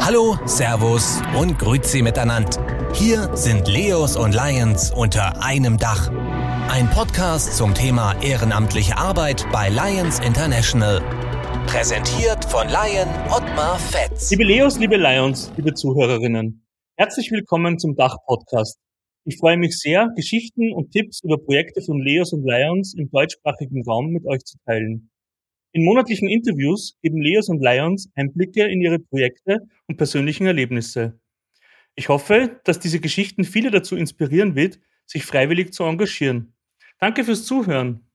[0.00, 2.92] Hallo, Servus und Grüezi miteinander.
[2.92, 6.10] Hier sind Leos und Lions unter einem Dach.
[6.68, 11.00] Ein Podcast zum Thema ehrenamtliche Arbeit bei Lions International.
[11.66, 14.30] Präsentiert von Lion Ottmar Fetz.
[14.30, 16.66] Liebe Leos, liebe Lions, liebe Zuhörerinnen,
[16.96, 18.78] herzlich willkommen zum Dach-Podcast.
[19.24, 23.82] Ich freue mich sehr, Geschichten und Tipps über Projekte von Leos und Lions im deutschsprachigen
[23.86, 25.10] Raum mit euch zu teilen.
[25.76, 29.58] In monatlichen Interviews geben Leos und Lions Einblicke in ihre Projekte
[29.88, 31.18] und persönlichen Erlebnisse.
[31.96, 36.54] Ich hoffe, dass diese Geschichten viele dazu inspirieren wird, sich freiwillig zu engagieren.
[37.00, 38.08] Danke fürs Zuhören.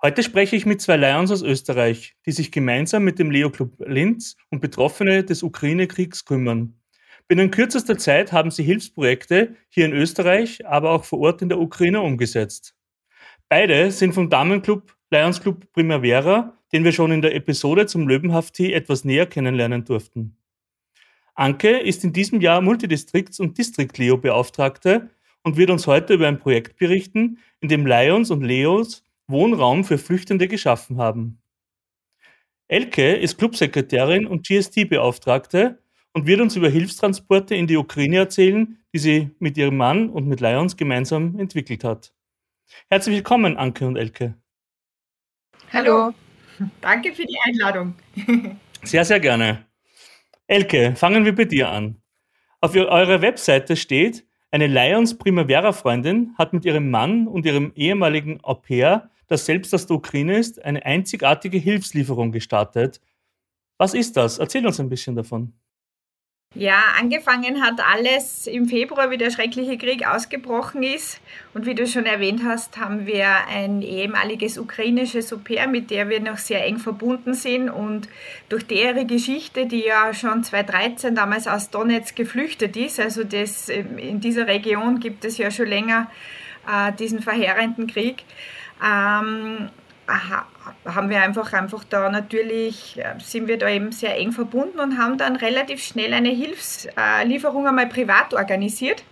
[0.00, 3.74] Heute spreche ich mit zwei Lions aus Österreich, die sich gemeinsam mit dem Leo Club
[3.84, 6.80] Linz um Betroffene des Ukraine-Kriegs kümmern.
[7.26, 11.58] Binnen kürzester Zeit haben sie Hilfsprojekte hier in Österreich, aber auch vor Ort in der
[11.58, 12.76] Ukraine umgesetzt.
[13.48, 18.72] Beide sind vom Damenclub Lions Club Primavera, den wir schon in der Episode zum Löwenhaft-Tee
[18.72, 20.36] etwas näher kennenlernen durften.
[21.36, 25.10] Anke ist in diesem Jahr Multidistrikts- und Distrikt-Leo-Beauftragte
[25.44, 29.98] und wird uns heute über ein Projekt berichten, in dem Lions und Leos Wohnraum für
[29.98, 31.38] Flüchtende geschaffen haben.
[32.66, 35.78] Elke ist Clubsekretärin und GST-Beauftragte
[36.14, 40.26] und wird uns über Hilfstransporte in die Ukraine erzählen, die sie mit ihrem Mann und
[40.26, 42.12] mit Lions gemeinsam entwickelt hat.
[42.88, 44.34] Herzlich willkommen, Anke und Elke.
[45.72, 46.12] Hallo.
[46.80, 47.94] Danke für die Einladung.
[48.82, 49.66] Sehr, sehr gerne.
[50.46, 52.00] Elke, fangen wir bei dir an.
[52.60, 58.54] Auf eurer Webseite steht, eine Lions Primavera-Freundin hat mit ihrem Mann und ihrem ehemaligen Au
[58.54, 63.00] pair, das selbst aus der Ukraine ist, eine einzigartige Hilfslieferung gestartet.
[63.76, 64.38] Was ist das?
[64.38, 65.52] Erzähl uns ein bisschen davon.
[66.58, 71.20] Ja, angefangen hat alles im Februar, wie der schreckliche Krieg ausgebrochen ist.
[71.52, 76.18] Und wie du schon erwähnt hast, haben wir ein ehemaliges ukrainisches Au mit der wir
[76.20, 77.68] noch sehr eng verbunden sind.
[77.68, 78.08] Und
[78.48, 83.98] durch deren Geschichte, die ja schon 2013 damals aus Donetsk geflüchtet ist, also das, ähm,
[83.98, 86.10] in dieser Region gibt es ja schon länger
[86.66, 88.24] äh, diesen verheerenden Krieg,
[88.82, 89.68] ähm,
[90.84, 94.98] haben wir einfach, einfach da natürlich, äh, sind wir da eben sehr eng verbunden und
[94.98, 99.04] haben dann relativ schnell eine Hilfslieferung einmal privat organisiert.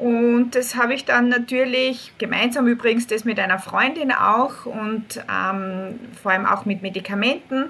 [0.00, 6.00] Und das habe ich dann natürlich gemeinsam übrigens das mit einer Freundin auch und ähm,
[6.22, 7.66] vor allem auch mit Medikamenten.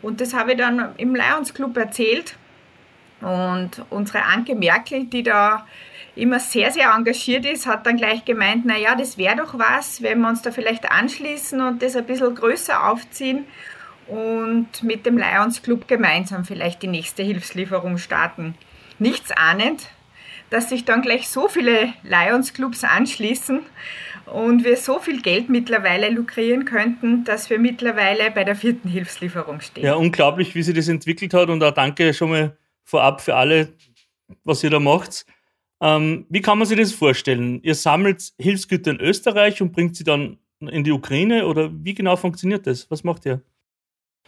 [0.00, 2.36] Und das habe ich dann im Lions Club erzählt.
[3.24, 5.66] Und unsere Anke Merkel, die da
[6.14, 10.20] immer sehr, sehr engagiert ist, hat dann gleich gemeint, naja, das wäre doch was, wenn
[10.20, 13.46] wir uns da vielleicht anschließen und das ein bisschen größer aufziehen
[14.06, 18.54] und mit dem Lions Club gemeinsam vielleicht die nächste Hilfslieferung starten.
[18.98, 19.88] Nichts ahnend,
[20.50, 23.60] dass sich dann gleich so viele Lions Clubs anschließen
[24.26, 29.60] und wir so viel Geld mittlerweile lukrieren könnten, dass wir mittlerweile bei der vierten Hilfslieferung
[29.60, 29.84] stehen.
[29.84, 33.74] Ja, unglaublich, wie sich das entwickelt hat und auch danke schon mal vorab für alle,
[34.44, 35.26] was ihr da macht.
[35.80, 37.60] Ähm, wie kann man sich das vorstellen?
[37.62, 42.16] Ihr sammelt Hilfsgüter in Österreich und bringt sie dann in die Ukraine oder wie genau
[42.16, 42.90] funktioniert das?
[42.90, 43.42] Was macht ihr?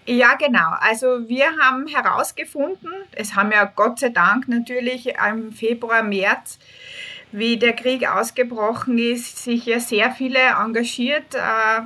[0.07, 0.71] Ja, genau.
[0.79, 6.59] Also wir haben herausgefunden, es haben ja Gott sei Dank natürlich im Februar, März,
[7.33, 11.35] wie der Krieg ausgebrochen ist, sich ja sehr viele engagiert.
[11.35, 11.83] Äh,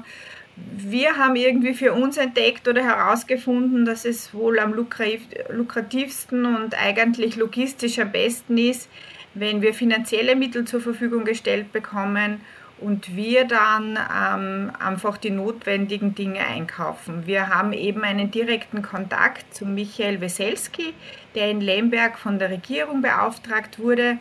[0.76, 7.36] wir haben irgendwie für uns entdeckt oder herausgefunden, dass es wohl am lukrativsten und eigentlich
[7.36, 8.88] logistisch am besten ist,
[9.34, 12.40] wenn wir finanzielle Mittel zur Verfügung gestellt bekommen
[12.80, 17.26] und wir dann ähm, einfach die notwendigen Dinge einkaufen.
[17.26, 20.94] Wir haben eben einen direkten Kontakt zu Michael Weselski,
[21.34, 24.18] der in Lemberg von der Regierung beauftragt wurde,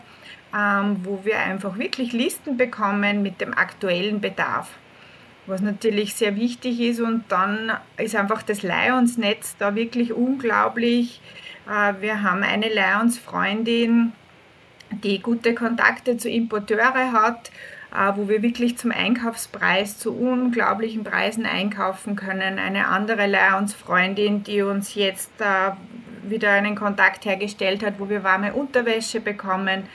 [0.56, 4.72] ähm, wo wir einfach wirklich Listen bekommen mit dem aktuellen Bedarf.
[5.50, 11.22] Was natürlich sehr wichtig ist und dann ist einfach das Lions-Netz da wirklich unglaublich.
[11.68, 14.12] Äh, wir haben eine Lions-Freundin,
[15.04, 17.50] die gute Kontakte zu Importeure hat,
[17.92, 22.60] äh, wo wir wirklich zum Einkaufspreis zu unglaublichen Preisen einkaufen können.
[22.60, 25.72] Eine andere Lions-Freundin, die uns jetzt äh,
[26.30, 29.86] wieder einen Kontakt hergestellt hat, wo wir warme Unterwäsche bekommen.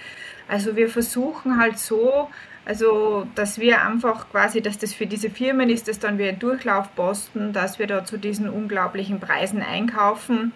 [0.48, 2.28] Also wir versuchen halt so,
[2.64, 6.38] also dass wir einfach quasi, dass das für diese Firmen ist, das dann wie ein
[6.38, 10.52] Durchlaufposten, dass wir da zu diesen unglaublichen Preisen einkaufen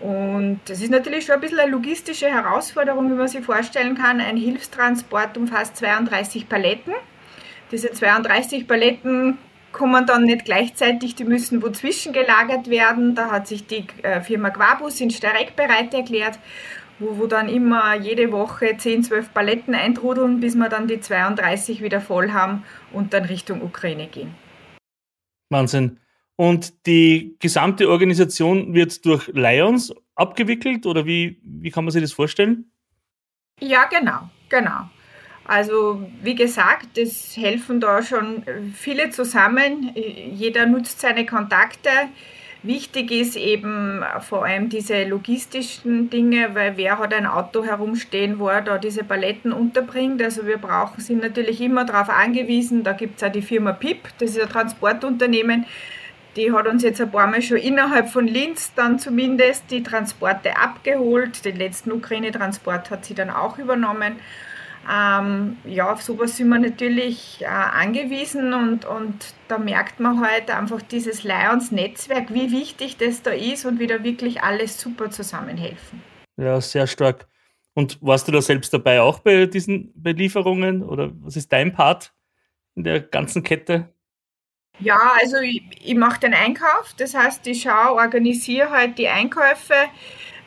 [0.00, 4.20] und das ist natürlich schon ein bisschen eine logistische Herausforderung, wie man sich vorstellen kann.
[4.20, 6.94] Ein Hilfstransport umfasst 32 Paletten.
[7.72, 9.38] Diese 32 Paletten
[9.72, 13.14] kommen dann nicht gleichzeitig, die müssen wo zwischengelagert werden.
[13.14, 16.38] Da hat sich die äh, Firma Quabus in Stereck bereit erklärt,
[16.98, 21.82] wo, wo dann immer jede Woche 10, 12 Paletten eintrudeln, bis wir dann die 32
[21.82, 24.34] wieder voll haben und dann Richtung Ukraine gehen.
[25.50, 25.98] Wahnsinn.
[26.36, 32.12] Und die gesamte Organisation wird durch Lions abgewickelt oder wie, wie kann man sich das
[32.12, 32.70] vorstellen?
[33.60, 34.88] Ja, genau, genau.
[35.44, 39.92] Also wie gesagt, es helfen da schon viele zusammen.
[39.94, 41.90] Jeder nutzt seine Kontakte.
[42.64, 48.48] Wichtig ist eben vor allem diese logistischen Dinge, weil wer hat ein Auto herumstehen, wo
[48.48, 50.20] er da diese Paletten unterbringt.
[50.20, 52.82] Also wir brauchen, sind natürlich immer darauf angewiesen.
[52.82, 55.66] Da gibt es auch die Firma PIP, das ist ein Transportunternehmen.
[56.34, 60.56] Die hat uns jetzt ein paar Mal schon innerhalb von Linz dann zumindest die Transporte
[60.56, 61.44] abgeholt.
[61.44, 64.16] Den letzten Ukraine-Transport hat sie dann auch übernommen.
[64.90, 70.50] Ähm, ja, auf sowas sind wir natürlich äh, angewiesen und, und da merkt man halt
[70.50, 76.02] einfach dieses Lions-Netzwerk, wie wichtig das da ist und wie da wirklich alles super zusammenhelfen.
[76.38, 77.28] Ja, sehr stark.
[77.74, 82.14] Und warst du da selbst dabei auch bei diesen Belieferungen oder was ist dein Part
[82.74, 83.92] in der ganzen Kette?
[84.80, 89.74] Ja, also ich, ich mache den Einkauf, das heißt, ich schaue, organisiere halt die Einkäufe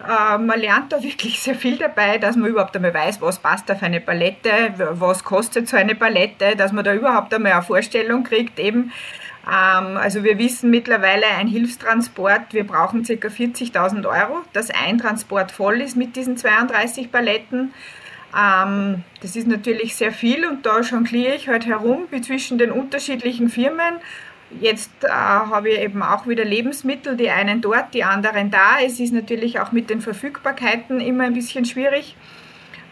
[0.08, 3.84] man lernt da wirklich sehr viel dabei, dass man überhaupt einmal weiß, was passt auf
[3.84, 8.60] eine Palette, was kostet so eine Palette, dass man da überhaupt einmal eine Vorstellung kriegt
[8.60, 8.92] eben.
[9.48, 13.14] Ähm, also wir wissen mittlerweile, ein Hilfstransport, wir brauchen ca.
[13.14, 17.74] 40.000 Euro, dass ein Transport voll ist mit diesen 32 Paletten.
[18.38, 23.50] Ähm, das ist natürlich sehr viel und da jongliere ich halt herum zwischen den unterschiedlichen
[23.50, 23.96] Firmen
[24.60, 28.80] Jetzt äh, habe ich eben auch wieder Lebensmittel, die einen dort, die anderen da.
[28.86, 32.16] Es ist natürlich auch mit den Verfügbarkeiten immer ein bisschen schwierig.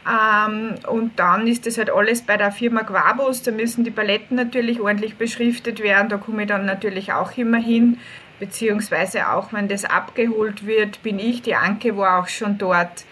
[0.07, 3.43] Ähm, und dann ist das halt alles bei der Firma Quabus.
[3.43, 6.09] Da müssen die Paletten natürlich ordentlich beschriftet werden.
[6.09, 7.97] Da komme ich dann natürlich auch immer hin.
[8.39, 13.03] Beziehungsweise auch wenn das abgeholt wird, bin ich, die Anke war auch schon dort.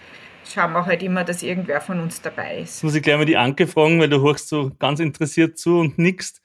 [0.50, 2.76] Schauen wir halt immer, dass irgendwer von uns dabei ist.
[2.76, 5.80] Jetzt muss ich gleich mal die Anke fragen, weil du hörst so ganz interessiert zu
[5.80, 6.40] und nickst.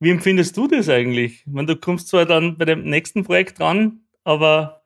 [0.00, 1.42] Wie empfindest du das eigentlich?
[1.46, 4.82] Ich meine, du kommst zwar dann bei dem nächsten Projekt dran, aber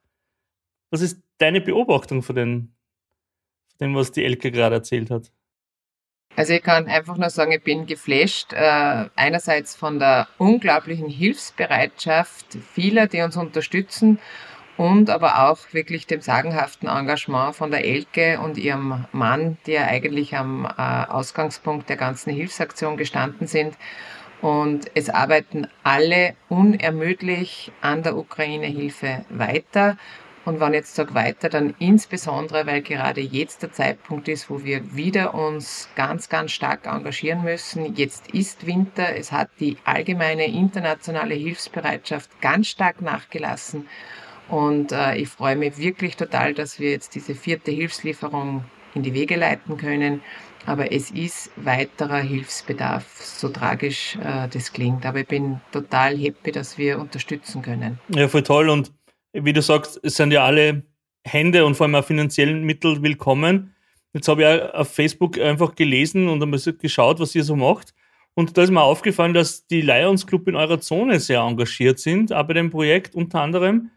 [0.91, 2.75] was ist deine Beobachtung von, den,
[3.69, 5.31] von dem, was die Elke gerade erzählt hat?
[6.35, 8.53] Also ich kann einfach nur sagen, ich bin geflasht.
[8.55, 14.19] Äh, einerseits von der unglaublichen Hilfsbereitschaft vieler, die uns unterstützen
[14.77, 19.85] und aber auch wirklich dem sagenhaften Engagement von der Elke und ihrem Mann, die ja
[19.85, 23.77] eigentlich am äh, Ausgangspunkt der ganzen Hilfsaktion gestanden sind
[24.45, 29.97] und es arbeiten alle unermüdlich an der Ukraine-Hilfe weiter.
[30.45, 34.63] Und wenn ich jetzt sage weiter, dann insbesondere, weil gerade jetzt der Zeitpunkt ist, wo
[34.63, 37.97] wir wieder uns ganz, ganz stark engagieren müssen.
[37.97, 43.89] Jetzt ist Winter, es hat die allgemeine internationale Hilfsbereitschaft ganz stark nachgelassen.
[44.51, 49.15] Und äh, ich freue mich wirklich total, dass wir jetzt diese vierte Hilfslieferung in die
[49.15, 50.21] Wege leiten können.
[50.67, 55.05] Aber es ist weiterer Hilfsbedarf, so tragisch äh, das klingt.
[55.05, 57.99] Aber ich bin total happy, dass wir unterstützen können.
[58.09, 58.69] Ja, voll toll.
[58.69, 58.93] Und
[59.33, 60.83] wie du sagst, es sind ja alle
[61.27, 63.75] Hände und vor allem auch finanziellen Mittel willkommen.
[64.13, 67.95] Jetzt habe ich auf Facebook einfach gelesen und einmal geschaut, was ihr so macht.
[68.35, 72.33] Und da ist mir aufgefallen, dass die Lions Club in eurer Zone sehr engagiert sind,
[72.33, 73.91] auch bei dem Projekt unter anderem.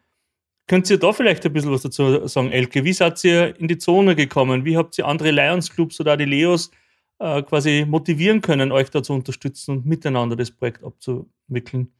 [0.68, 2.84] Könnt ihr da vielleicht ein bisschen was dazu sagen, Elke?
[2.84, 4.66] Wie seid ihr in die Zone gekommen?
[4.66, 6.72] Wie habt ihr andere Lions Clubs oder die Leos
[7.20, 11.92] äh, quasi motivieren können, euch da zu unterstützen und miteinander das Projekt abzuwickeln?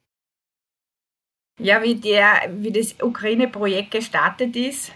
[1.60, 4.92] Ja, wie, der, wie das Ukraine-Projekt gestartet ist,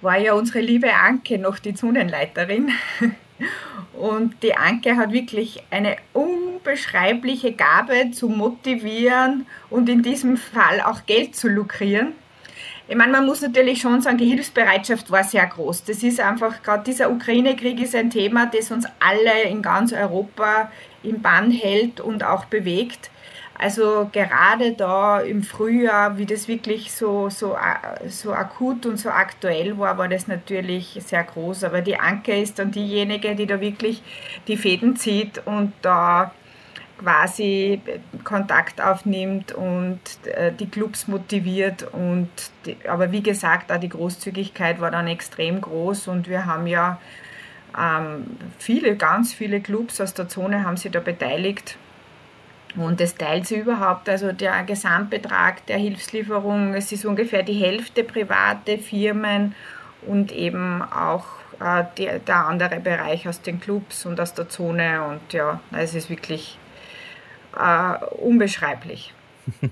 [0.00, 2.70] war ja unsere liebe Anke noch die Zonenleiterin.
[3.92, 11.06] Und die Anke hat wirklich eine unbeschreibliche Gabe zu motivieren und in diesem Fall auch
[11.06, 12.12] Geld zu lukrieren.
[12.88, 15.84] Ich meine, man muss natürlich schon sagen, die Hilfsbereitschaft war sehr groß.
[15.84, 20.70] Das ist einfach, gerade dieser Ukraine-Krieg ist ein Thema, das uns alle in ganz Europa
[21.02, 23.10] im Bann hält und auch bewegt.
[23.58, 27.56] Also gerade da im Frühjahr, wie das wirklich so, so,
[28.06, 31.64] so akut und so aktuell war, war das natürlich sehr groß.
[31.64, 34.02] Aber die Anke ist dann diejenige, die da wirklich
[34.46, 36.32] die Fäden zieht und da
[36.98, 37.80] quasi
[38.24, 41.82] Kontakt aufnimmt und äh, die Clubs motiviert.
[41.92, 42.30] Und
[42.64, 46.98] die, aber wie gesagt, auch die Großzügigkeit war dann extrem groß und wir haben ja
[47.78, 51.76] ähm, viele, ganz viele Clubs aus der Zone haben sich da beteiligt.
[52.76, 58.04] Und es teilt sich überhaupt, also der Gesamtbetrag der Hilfslieferung, es ist ungefähr die Hälfte
[58.04, 59.54] private Firmen
[60.06, 61.24] und eben auch
[61.60, 65.02] äh, die, der andere Bereich aus den Clubs und aus der Zone.
[65.04, 66.58] Und ja, es ist wirklich
[67.56, 69.12] äh, unbeschreiblich.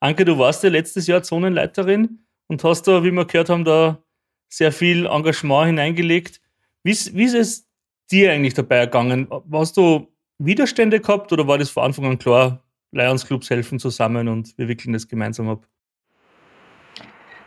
[0.00, 4.02] Anke, du warst ja letztes Jahr Zonenleiterin und hast da, wie wir gehört haben, da
[4.48, 6.40] sehr viel Engagement hineingelegt.
[6.82, 7.68] Wie, wie ist es
[8.10, 9.28] dir eigentlich dabei ergangen?
[9.52, 14.28] Hast du Widerstände gehabt oder war das von Anfang an klar, Lions Clubs helfen zusammen
[14.28, 15.66] und wir wickeln das gemeinsam ab?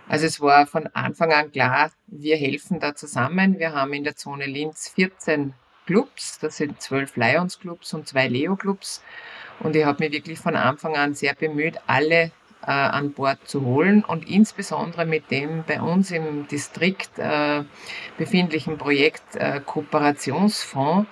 [0.08, 3.60] Also es war von Anfang an klar, wir helfen da zusammen.
[3.60, 5.54] Wir haben in der Zone Linz 14
[5.86, 9.04] Clubs, das sind zwölf Lions Clubs und zwei Leo Clubs.
[9.60, 12.32] Und ich habe mich wirklich von Anfang an sehr bemüht, alle
[12.66, 17.64] äh, an Bord zu holen und insbesondere mit dem bei uns im Distrikt äh,
[18.18, 21.08] befindlichen Projekt äh, Kooperationsfonds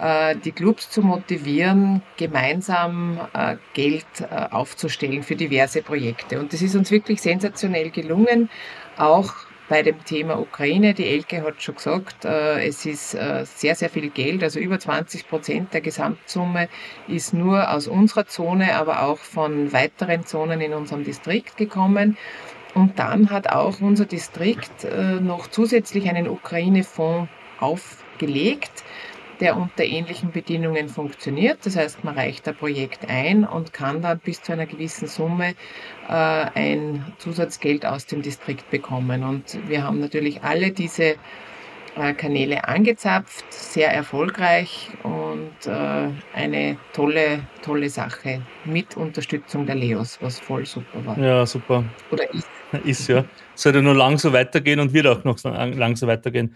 [0.00, 6.38] äh, die Clubs zu motivieren, gemeinsam äh, Geld äh, aufzustellen für diverse Projekte.
[6.38, 8.48] Und das ist uns wirklich sensationell gelungen,
[8.96, 9.32] auch
[9.68, 10.94] bei dem Thema Ukraine.
[10.94, 15.74] Die Elke hat schon gesagt, es ist sehr, sehr viel Geld, also über 20 Prozent
[15.74, 16.68] der Gesamtsumme
[17.06, 22.16] ist nur aus unserer Zone, aber auch von weiteren Zonen in unserem Distrikt gekommen.
[22.74, 24.86] Und dann hat auch unser Distrikt
[25.20, 28.84] noch zusätzlich einen Ukraine-Fonds aufgelegt
[29.40, 31.64] der unter ähnlichen Bedingungen funktioniert.
[31.64, 35.54] Das heißt, man reicht ein Projekt ein und kann dann bis zu einer gewissen Summe
[36.08, 39.22] äh, ein Zusatzgeld aus dem Distrikt bekommen.
[39.22, 41.16] Und wir haben natürlich alle diese
[41.96, 50.18] äh, Kanäle angezapft, sehr erfolgreich und äh, eine tolle, tolle Sache mit Unterstützung der Leos,
[50.20, 51.18] was voll super war.
[51.18, 51.84] Ja, super.
[52.10, 52.48] Oder ist.
[52.84, 53.24] Ist ja.
[53.54, 56.54] Sollte nur lang so weitergehen und wird auch noch lang so weitergehen.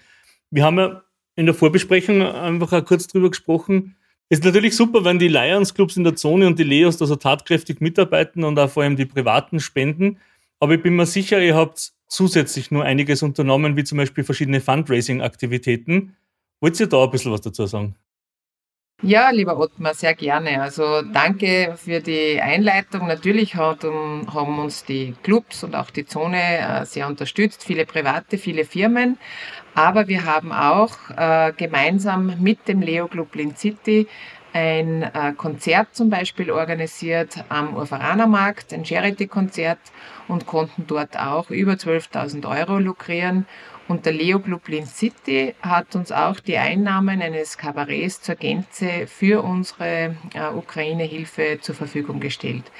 [0.51, 1.03] Wir haben ja
[1.37, 3.97] in der Vorbesprechung einfach auch kurz drüber gesprochen.
[4.29, 7.07] Es ist natürlich super, wenn die Lions Clubs in der Zone und die Leos da
[7.07, 10.19] so tatkräftig mitarbeiten und auch vor allem die privaten spenden.
[10.59, 14.61] Aber ich bin mir sicher, ihr habt zusätzlich nur einiges unternommen, wie zum Beispiel verschiedene
[14.61, 16.17] Fundraising-Aktivitäten.
[16.61, 17.97] Wollt ihr da ein bisschen was dazu sagen?
[19.05, 20.62] Ja, lieber Ottmar, sehr gerne.
[20.62, 23.09] Also danke für die Einleitung.
[23.09, 28.39] Natürlich hat, haben uns die Clubs und auch die Zone äh, sehr unterstützt, viele private,
[28.39, 29.19] viele Firmen.
[29.75, 34.07] Aber wir haben auch äh, gemeinsam mit dem Leo Club Lin City
[34.52, 39.79] ein äh, Konzert zum Beispiel organisiert am Urveranermarkt, ein Charity-Konzert
[40.29, 43.47] und konnten dort auch über 12.000 Euro lukrieren.
[43.88, 49.07] Und der Leo Club Lin City hat uns auch die Einnahmen eines Kabarets zur Gänze
[49.07, 52.71] für unsere äh, Ukraine-Hilfe zur Verfügung gestellt.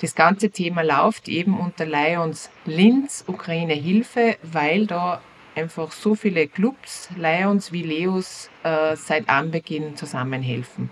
[0.00, 5.20] Das ganze Thema läuft eben unter Lions Linz Ukraine Hilfe, weil da
[5.54, 10.90] einfach so viele Clubs, Lions wie Leos, äh, seit Anbeginn zusammenhelfen.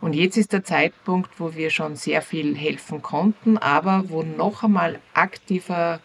[0.00, 4.62] Und jetzt ist der Zeitpunkt, wo wir schon sehr viel helfen konnten, aber wo noch
[4.62, 6.00] einmal aktiver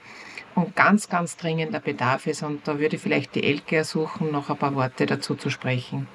[0.55, 2.43] und ganz, ganz dringender Bedarf ist.
[2.43, 6.07] Und da würde vielleicht die Elke ersuchen, noch ein paar Worte dazu zu sprechen.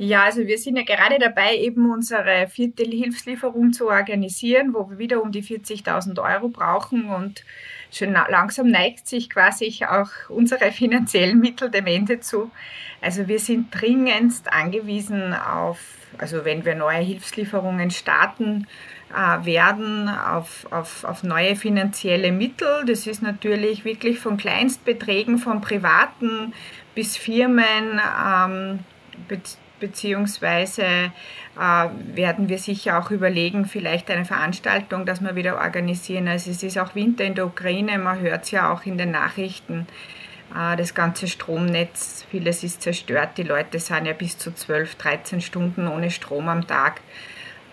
[0.00, 4.98] Ja, also wir sind ja gerade dabei, eben unsere vierte Hilfslieferung zu organisieren, wo wir
[4.98, 7.44] wieder um die 40.000 Euro brauchen und
[7.90, 12.50] schon langsam neigt sich quasi auch unsere finanziellen Mittel dem Ende zu.
[13.00, 15.78] Also wir sind dringendst angewiesen auf,
[16.18, 18.66] also wenn wir neue Hilfslieferungen starten,
[19.14, 22.84] äh, werden auf, auf, auf neue finanzielle Mittel.
[22.86, 26.52] Das ist natürlich wirklich von Kleinstbeträgen von Privaten
[26.94, 28.00] bis Firmen.
[28.26, 28.80] Ähm,
[29.80, 36.28] beziehungsweise äh, werden wir sicher auch überlegen, vielleicht eine Veranstaltung, dass wir wieder organisieren.
[36.28, 39.10] Also es ist auch Winter in der Ukraine, man hört es ja auch in den
[39.10, 39.86] Nachrichten.
[40.54, 43.30] Äh, das ganze Stromnetz, vieles ist zerstört.
[43.36, 47.00] Die Leute sind ja bis zu 12, 13 Stunden ohne Strom am Tag.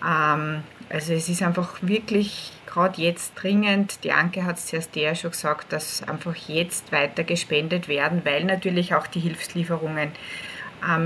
[0.03, 5.15] Ähm, also es ist einfach wirklich gerade jetzt dringend, die Anke hat es zuerst ja
[5.15, 10.11] schon gesagt, dass einfach jetzt weiter gespendet werden, weil natürlich auch die Hilfslieferungen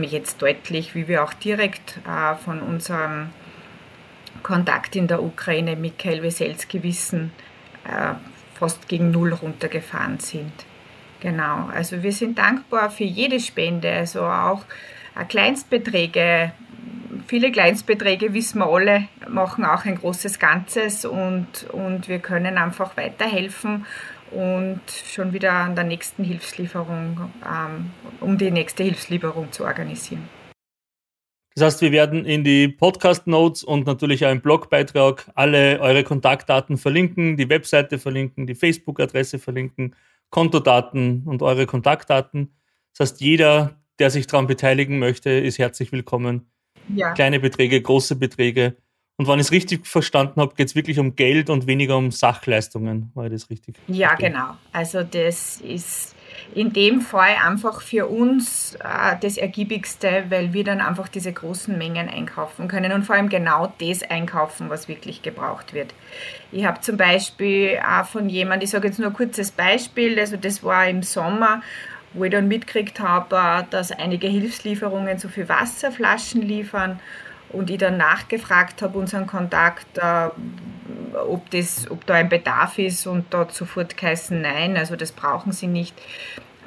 [0.04, 3.30] jetzt deutlich, wie wir auch direkt äh, von unserem
[4.44, 7.32] Kontakt in der Ukraine, Mikhail Weselski, wissen,
[7.86, 8.14] äh,
[8.58, 10.52] fast gegen Null runtergefahren sind.
[11.22, 14.64] Genau, also wir sind dankbar für jede Spende, also auch
[15.20, 16.52] äh, Kleinstbeträge.
[17.28, 22.96] Viele Kleinstbeträge, wissen wir alle, machen auch ein großes Ganzes und, und wir können einfach
[22.98, 23.86] weiterhelfen
[24.32, 30.28] und schon wieder an der nächsten Hilfslieferung, ähm, um die nächste Hilfslieferung zu organisieren.
[31.56, 36.78] Das heißt, wir werden in die Podcast-Notes und natürlich auch im Blogbeitrag alle eure Kontaktdaten
[36.78, 39.96] verlinken, die Webseite verlinken, die Facebook-Adresse verlinken,
[40.30, 42.54] Kontodaten und eure Kontaktdaten.
[42.98, 46.50] Das heißt, jeder, der sich daran beteiligen möchte, ist herzlich willkommen.
[46.96, 47.12] Ja.
[47.14, 48.78] Kleine Beträge, große Beträge.
[49.20, 52.10] Und wenn ich es richtig verstanden habe, geht es wirklich um Geld und weniger um
[52.10, 53.12] Sachleistungen.
[53.16, 53.76] War das richtig?
[53.88, 54.32] Ja, verstehen?
[54.32, 54.56] genau.
[54.72, 56.16] Also das ist
[56.56, 61.78] in dem Fall einfach für uns äh, das Ergiebigste, weil wir dann einfach diese großen
[61.78, 65.94] Mengen einkaufen können und vor allem genau das einkaufen, was wirklich gebraucht wird.
[66.54, 70.38] Ich habe zum Beispiel auch von jemandem, ich sage jetzt nur ein kurzes Beispiel, also
[70.38, 71.62] das war im Sommer,
[72.14, 77.02] wo ich dann mitgekriegt habe, äh, dass einige Hilfslieferungen so viel Wasserflaschen liefern
[77.50, 80.30] und ich dann nachgefragt habe, unseren Kontakt, äh,
[81.28, 85.52] ob, das, ob da ein Bedarf ist und dort sofort geheißen, nein, also das brauchen
[85.52, 85.96] sie nicht.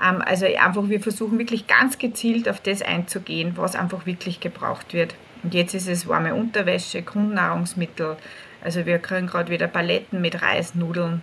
[0.03, 4.93] Ähm, also einfach, wir versuchen wirklich ganz gezielt auf das einzugehen, was einfach wirklich gebraucht
[4.93, 5.15] wird.
[5.43, 8.17] Und jetzt ist es warme Unterwäsche, Grundnahrungsmittel.
[8.63, 11.23] Also wir kriegen gerade wieder Paletten mit Reis, Nudeln,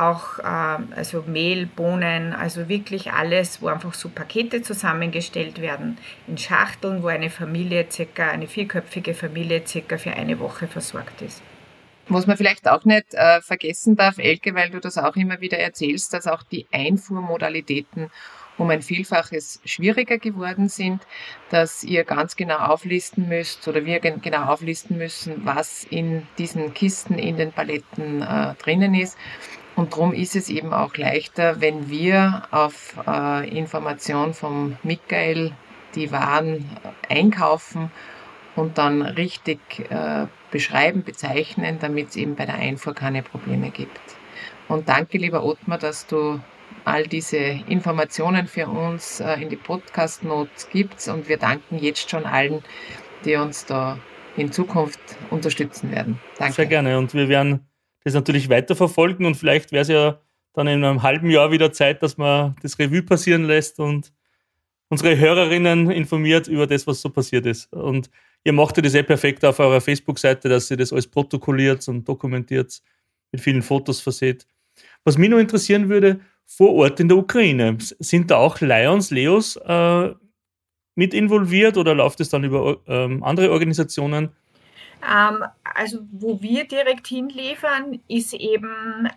[0.00, 6.38] auch äh, also Mehl, Bohnen, also wirklich alles, wo einfach so Pakete zusammengestellt werden in
[6.38, 11.42] Schachteln, wo eine Familie circa, eine vierköpfige Familie circa für eine Woche versorgt ist.
[12.08, 15.58] Was man vielleicht auch nicht äh, vergessen darf, Elke, weil du das auch immer wieder
[15.58, 18.10] erzählst, dass auch die Einfuhrmodalitäten
[18.58, 21.02] um ein Vielfaches schwieriger geworden sind,
[21.50, 27.18] dass ihr ganz genau auflisten müsst oder wir genau auflisten müssen, was in diesen Kisten,
[27.18, 29.16] in den Paletten äh, drinnen ist.
[29.80, 35.52] Und darum ist es eben auch leichter, wenn wir auf äh, Information vom Michael
[35.94, 36.66] die Waren
[37.08, 37.90] einkaufen
[38.56, 39.58] und dann richtig
[39.88, 43.98] äh, beschreiben, bezeichnen, damit es eben bei der Einfuhr keine Probleme gibt.
[44.68, 46.40] Und danke, lieber Ottmar, dass du
[46.84, 52.26] all diese Informationen für uns äh, in die Podcast-Notes gibst und wir danken jetzt schon
[52.26, 52.62] allen,
[53.24, 53.98] die uns da
[54.36, 56.20] in Zukunft unterstützen werden.
[56.38, 56.52] Danke.
[56.52, 57.69] Sehr gerne und wir werden
[58.04, 60.20] das natürlich weiterverfolgen und vielleicht wäre es ja
[60.52, 64.12] dann in einem halben Jahr wieder Zeit, dass man das Revue passieren lässt und
[64.88, 67.72] unsere Hörerinnen informiert über das, was so passiert ist.
[67.72, 68.10] Und
[68.44, 72.82] ihr macht das eh perfekt auf eurer Facebook-Seite, dass ihr das alles protokolliert und dokumentiert,
[73.32, 74.46] mit vielen Fotos verseht.
[75.04, 79.56] Was mich noch interessieren würde, vor Ort in der Ukraine, sind da auch Lions, Leos
[79.56, 80.14] äh,
[80.96, 84.30] mit involviert oder läuft es dann über ähm, andere Organisationen?
[85.02, 89.08] Ähm, also wo wir direkt hinliefern, ist eben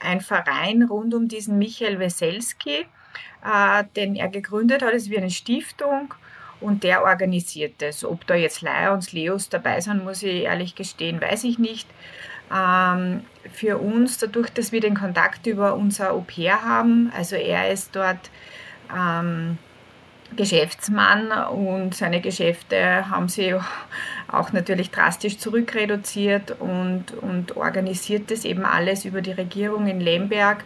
[0.00, 2.86] ein Verein rund um diesen Michael Weselski,
[3.44, 4.94] äh, den er gegründet hat.
[4.94, 6.14] Es ist wie eine Stiftung
[6.60, 8.04] und der organisiert das.
[8.04, 11.88] Ob da jetzt Lions, Leos dabei sind, muss ich ehrlich gestehen, weiß ich nicht.
[12.54, 17.70] Ähm, für uns, dadurch, dass wir den Kontakt über unser Au pair haben, also er
[17.70, 18.30] ist dort
[18.94, 19.58] ähm,
[20.36, 23.54] Geschäftsmann und seine Geschäfte haben sie
[24.30, 30.64] auch natürlich drastisch zurückreduziert und, und organisiert das eben alles über die Regierung in Lemberg.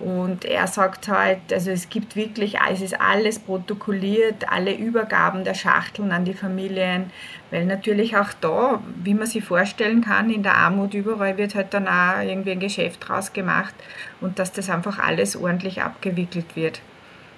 [0.00, 5.54] Und er sagt halt, also es gibt wirklich, es ist alles protokolliert, alle Übergaben der
[5.54, 7.10] Schachteln an die Familien,
[7.50, 11.72] weil natürlich auch da, wie man sich vorstellen kann, in der Armut überall wird halt
[11.72, 13.74] dann auch irgendwie ein Geschäft draus gemacht
[14.20, 16.80] und dass das einfach alles ordentlich abgewickelt wird.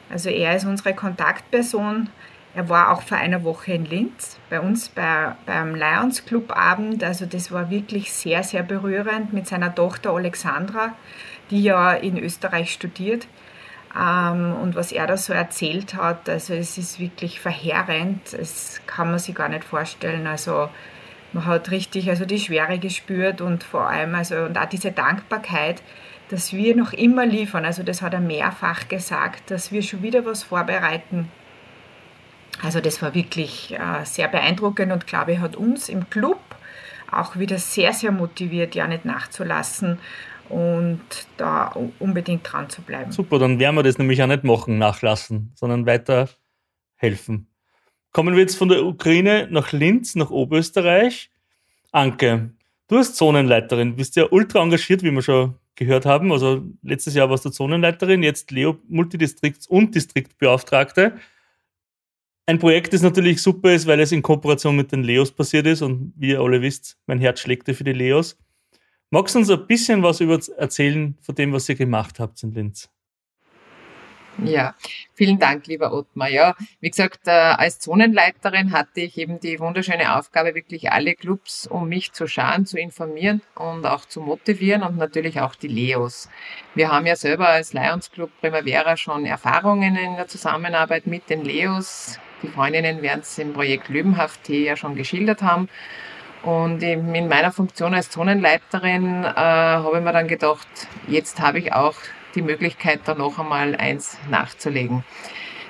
[0.09, 2.09] Also er ist unsere Kontaktperson.
[2.57, 7.05] Er war auch vor einer Woche in Linz bei uns bei, beim Lions Club Abend.
[7.05, 10.95] Also das war wirklich sehr, sehr berührend mit seiner Tochter Alexandra,
[11.51, 13.29] die ja in Österreich studiert.
[13.95, 18.33] Ähm, und was er da so erzählt hat, also es ist wirklich verheerend.
[18.33, 20.27] Das kann man sich gar nicht vorstellen.
[20.27, 20.71] Also
[21.35, 25.83] man hat richtig also die Schwere gespürt und vor allem also und auch diese Dankbarkeit,
[26.31, 27.66] dass wir noch immer liefern.
[27.66, 31.31] Also das hat er mehrfach gesagt, dass wir schon wieder was vorbereiten.
[32.62, 36.40] Also das war wirklich äh, sehr beeindruckend und glaube ich hat uns im Club
[37.11, 39.99] auch wieder sehr, sehr motiviert, ja nicht nachzulassen
[40.49, 41.01] und
[41.37, 43.12] da unbedingt dran zu bleiben.
[43.12, 46.29] Super, dann werden wir das nämlich auch nicht machen, nachlassen, sondern weiter
[46.95, 47.49] helfen.
[48.12, 51.31] Kommen wir jetzt von der Ukraine nach Linz, nach Oberösterreich.
[51.92, 52.51] Anke,
[52.88, 56.33] du als Zonenleiterin, bist ja ultra engagiert, wie wir schon gehört haben.
[56.33, 61.19] Also letztes Jahr warst du Zonenleiterin, jetzt Leo Multidistrikts- und Distriktbeauftragte.
[62.49, 65.83] Ein Projekt, das natürlich super ist, weil es in Kooperation mit den Leos passiert ist
[65.83, 68.39] und wie ihr alle wisst, mein Herz schlägt für die Leos.
[69.11, 72.53] Magst du uns ein bisschen was über erzählen von dem, was ihr gemacht habt in
[72.53, 72.89] Linz?
[74.45, 74.75] Ja,
[75.15, 76.29] vielen Dank, lieber Ottmar.
[76.29, 81.67] Ja, wie gesagt, äh, als Zonenleiterin hatte ich eben die wunderschöne Aufgabe, wirklich alle Clubs
[81.67, 86.29] um mich zu schauen, zu informieren und auch zu motivieren und natürlich auch die Leos.
[86.75, 91.45] Wir haben ja selber als Lions Club Primavera schon Erfahrungen in der Zusammenarbeit mit den
[91.45, 92.21] Leos.
[92.42, 95.68] Die Freundinnen werden es im Projekt Löwenhaft ja schon geschildert haben.
[96.42, 100.68] Und in meiner Funktion als Zonenleiterin äh, habe ich mir dann gedacht,
[101.09, 101.96] jetzt habe ich auch
[102.37, 105.03] die Möglichkeit, da noch einmal eins nachzulegen.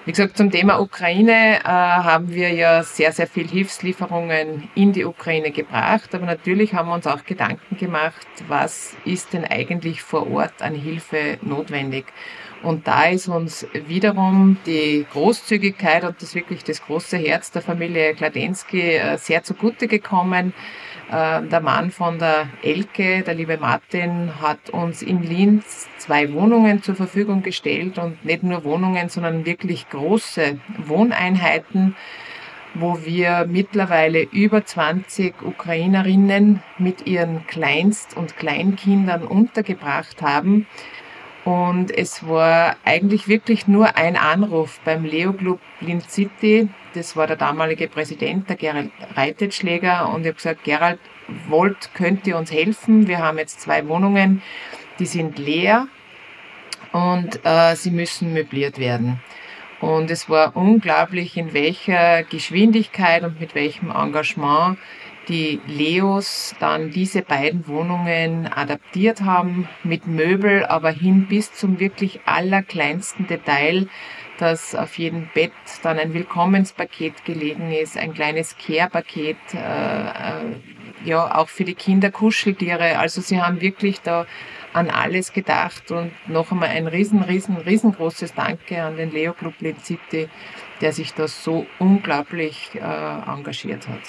[0.06, 5.04] Wie gesagt, zum Thema Ukraine äh, haben wir ja sehr, sehr viel Hilfslieferungen in die
[5.04, 10.30] Ukraine gebracht, aber natürlich haben wir uns auch Gedanken gemacht, was ist denn eigentlich vor
[10.30, 12.04] Ort an Hilfe notwendig.
[12.62, 18.14] Und da ist uns wiederum die Großzügigkeit und das wirklich das große Herz der Familie
[18.14, 20.52] Kladensky äh, sehr zugute gekommen.
[21.10, 26.82] Äh, der Mann von der Elke, der liebe Martin, hat uns in Linz zwei Wohnungen
[26.82, 31.94] zur Verfügung gestellt und nicht nur Wohnungen, sondern wirklich große Wohneinheiten
[32.78, 40.66] wo wir mittlerweile über 20 Ukrainerinnen mit ihren Kleinst- und Kleinkindern untergebracht haben.
[41.46, 46.68] Und es war eigentlich wirklich nur ein Anruf beim Leo Club Linz City.
[46.94, 50.08] Das war der damalige Präsident, der Gerald Reitetschläger.
[50.12, 50.98] Und ich habe gesagt, Gerald,
[51.48, 53.06] wollt, könnt ihr uns helfen?
[53.06, 54.42] Wir haben jetzt zwei Wohnungen,
[54.98, 55.86] die sind leer
[56.90, 59.20] und äh, sie müssen möbliert werden.
[59.80, 64.78] Und es war unglaublich, in welcher Geschwindigkeit und mit welchem Engagement
[65.28, 72.20] die Leos dann diese beiden Wohnungen adaptiert haben, mit Möbel, aber hin bis zum wirklich
[72.26, 73.88] allerkleinsten Detail,
[74.38, 81.34] dass auf jedem Bett dann ein Willkommenspaket gelegen ist, ein kleines Care-Paket, äh, äh, ja,
[81.36, 82.98] auch für die Kinder Kuscheltiere.
[82.98, 84.26] Also sie haben wirklich da
[84.76, 89.54] an alles gedacht und noch einmal ein riesen, riesen, riesengroßes Danke an den Leo Club
[89.60, 90.28] Lead City,
[90.82, 94.02] der sich da so unglaublich äh, engagiert hat.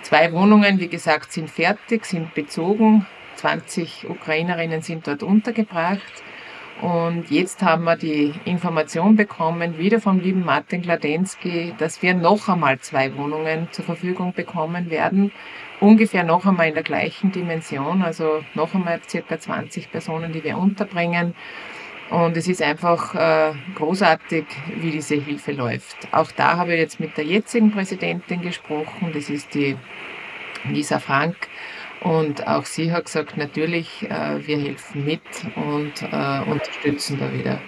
[0.00, 3.06] Zwei Wohnungen, wie gesagt, sind fertig, sind bezogen.
[3.36, 6.22] 20 Ukrainerinnen sind dort untergebracht.
[6.80, 12.48] Und jetzt haben wir die Information bekommen, wieder vom lieben Martin Gladensky, dass wir noch
[12.48, 15.32] einmal zwei Wohnungen zur Verfügung bekommen werden
[15.80, 20.58] ungefähr noch einmal in der gleichen Dimension, also noch einmal circa 20 Personen, die wir
[20.58, 21.34] unterbringen.
[22.10, 24.46] Und es ist einfach äh, großartig,
[24.80, 26.08] wie diese Hilfe läuft.
[26.10, 29.76] Auch da habe ich jetzt mit der jetzigen Präsidentin gesprochen, das ist die
[30.64, 31.36] Lisa Frank.
[32.00, 35.20] Und auch sie hat gesagt, natürlich, äh, wir helfen mit
[35.56, 37.60] und äh, unterstützen da wieder.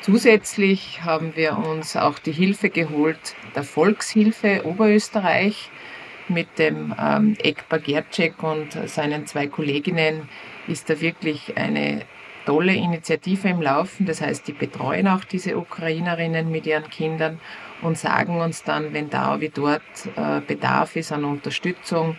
[0.00, 5.70] Zusätzlich haben wir uns auch die Hilfe geholt der Volkshilfe Oberösterreich
[6.28, 10.28] mit dem ähm, Ekbar Gercek und seinen zwei Kolleginnen
[10.66, 12.02] ist da wirklich eine
[12.46, 14.06] tolle Initiative im Laufen.
[14.06, 17.40] Das heißt, die betreuen auch diese Ukrainerinnen mit ihren Kindern
[17.82, 19.82] und sagen uns dann, wenn da wie dort
[20.16, 22.16] äh, Bedarf ist an Unterstützung.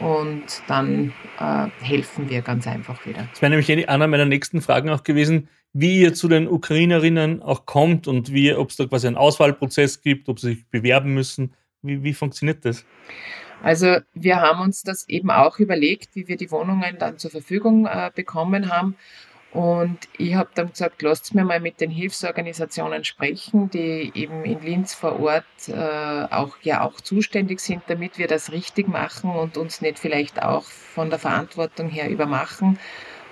[0.00, 3.28] Und dann äh, helfen wir ganz einfach wieder.
[3.30, 7.64] Das wäre nämlich einer meiner nächsten Fragen auch gewesen, wie ihr zu den Ukrainerinnen auch
[7.66, 11.52] kommt und wie, ob es da quasi einen Auswahlprozess gibt, ob sie sich bewerben müssen.
[11.84, 12.84] Wie, wie funktioniert das?
[13.62, 17.86] Also wir haben uns das eben auch überlegt, wie wir die Wohnungen dann zur Verfügung
[17.86, 18.96] äh, bekommen haben.
[19.52, 24.60] Und ich habe dann gesagt, lasst mir mal mit den Hilfsorganisationen sprechen, die eben in
[24.60, 29.56] Linz vor Ort äh, auch ja auch zuständig sind, damit wir das richtig machen und
[29.56, 32.80] uns nicht vielleicht auch von der Verantwortung her übermachen.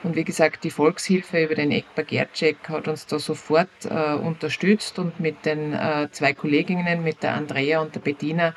[0.02, 4.98] Und wie gesagt, die Volkshilfe über den Ekbar Gercek hat uns da sofort äh, unterstützt
[4.98, 8.54] und mit den äh, zwei Kolleginnen, mit der Andrea und der Bettina,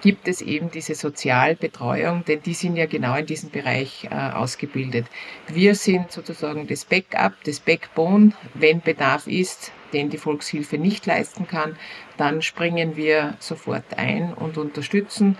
[0.00, 5.06] gibt es eben diese Sozialbetreuung, denn die sind ja genau in diesem Bereich äh, ausgebildet.
[5.48, 11.46] Wir sind sozusagen das Backup, das Backbone, wenn Bedarf ist, den die Volkshilfe nicht leisten
[11.48, 11.76] kann,
[12.16, 15.38] dann springen wir sofort ein und unterstützen.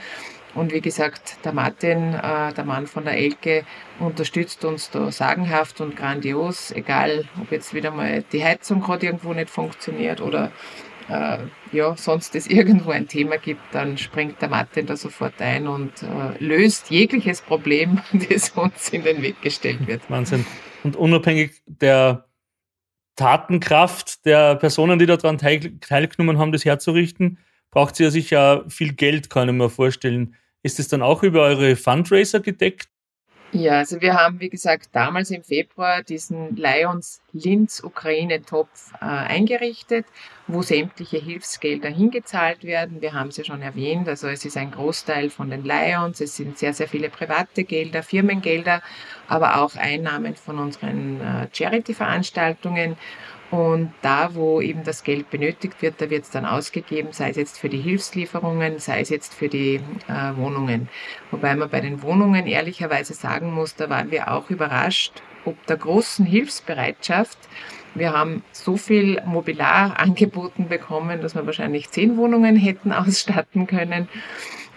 [0.58, 3.64] Und wie gesagt, der Martin, äh, der Mann von der Elke,
[4.00, 9.32] unterstützt uns da sagenhaft und grandios, egal ob jetzt wieder mal die Heizung gerade irgendwo
[9.32, 10.50] nicht funktioniert oder
[11.08, 11.38] äh,
[11.70, 15.92] ja, sonst es irgendwo ein Thema gibt, dann springt der Martin da sofort ein und
[16.02, 20.02] äh, löst jegliches Problem, das uns in den Weg gestellt wird.
[20.10, 20.44] Wahnsinn.
[20.82, 22.26] Und unabhängig der
[23.14, 27.38] Tatenkraft der Personen, die daran teil teilgenommen haben, das herzurichten,
[27.70, 30.34] braucht sie ja sicher viel Geld, kann ich mir vorstellen.
[30.62, 32.88] Ist es dann auch über eure Fundraiser gedeckt?
[33.52, 39.06] Ja, also wir haben, wie gesagt, damals im Februar diesen Lions Linz Ukraine Topf äh,
[39.06, 40.04] eingerichtet,
[40.48, 43.00] wo sämtliche Hilfsgelder hingezahlt werden.
[43.00, 46.36] Wir haben es ja schon erwähnt, also es ist ein Großteil von den Lions, es
[46.36, 48.82] sind sehr, sehr viele private Gelder, Firmengelder,
[49.28, 52.98] aber auch Einnahmen von unseren äh, Charity-Veranstaltungen.
[53.50, 57.36] Und da, wo eben das Geld benötigt wird, da wird es dann ausgegeben, sei es
[57.36, 60.88] jetzt für die Hilfslieferungen, sei es jetzt für die äh, Wohnungen.
[61.30, 65.78] Wobei man bei den Wohnungen ehrlicherweise sagen muss, da waren wir auch überrascht, ob der
[65.78, 67.38] großen Hilfsbereitschaft.
[67.94, 74.08] Wir haben so viel Mobiliar angeboten bekommen, dass wir wahrscheinlich zehn Wohnungen hätten ausstatten können.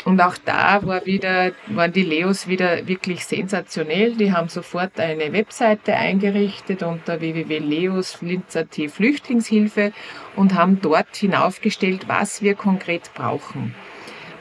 [0.03, 4.15] Und auch da war wieder, waren die Leos wieder wirklich sensationell.
[4.15, 9.93] Die haben sofort eine Webseite eingerichtet unter www.leos.at Flüchtlingshilfe
[10.35, 13.75] und haben dort hinaufgestellt, was wir konkret brauchen.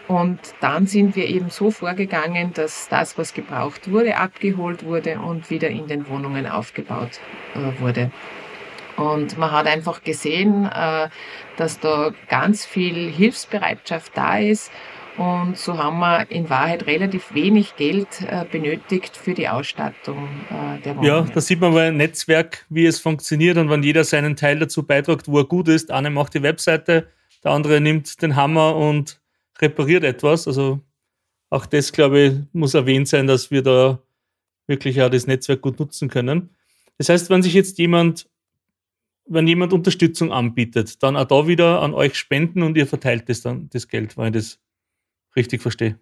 [0.09, 5.51] Und dann sind wir eben so vorgegangen, dass das, was gebraucht wurde, abgeholt wurde und
[5.51, 7.21] wieder in den Wohnungen aufgebaut
[7.55, 8.11] äh, wurde.
[8.97, 11.09] Und man hat einfach gesehen, äh,
[11.57, 14.73] dass da ganz viel Hilfsbereitschaft da ist
[15.21, 20.81] und so haben wir in Wahrheit relativ wenig Geld äh, benötigt für die Ausstattung äh,
[20.81, 21.05] der Wohnung.
[21.05, 24.59] Ja, da sieht man mal ein Netzwerk, wie es funktioniert und wenn jeder seinen Teil
[24.59, 25.91] dazu beiträgt, wo er gut ist.
[25.91, 27.09] Einer macht die Webseite,
[27.45, 29.21] der andere nimmt den Hammer und
[29.61, 30.49] repariert etwas.
[30.49, 30.81] Also
[31.51, 33.99] auch das, glaube ich, muss erwähnt sein, dass wir da
[34.69, 36.49] wirklich auch das Netzwerk gut nutzen können.
[36.97, 38.27] Das heißt, wenn sich jetzt jemand,
[39.27, 43.43] wenn jemand Unterstützung anbietet, dann auch da wieder an euch spenden und ihr verteilt das
[43.43, 44.59] dann, das Geld, weil das
[45.37, 45.99] richtig verstehe.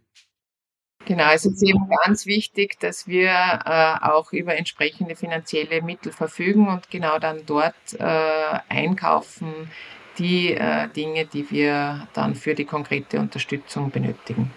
[1.08, 6.68] Genau, es ist eben ganz wichtig, dass wir äh, auch über entsprechende finanzielle Mittel verfügen
[6.68, 9.70] und genau dann dort äh, einkaufen
[10.18, 14.50] die äh, Dinge, die wir dann für die konkrete Unterstützung benötigen.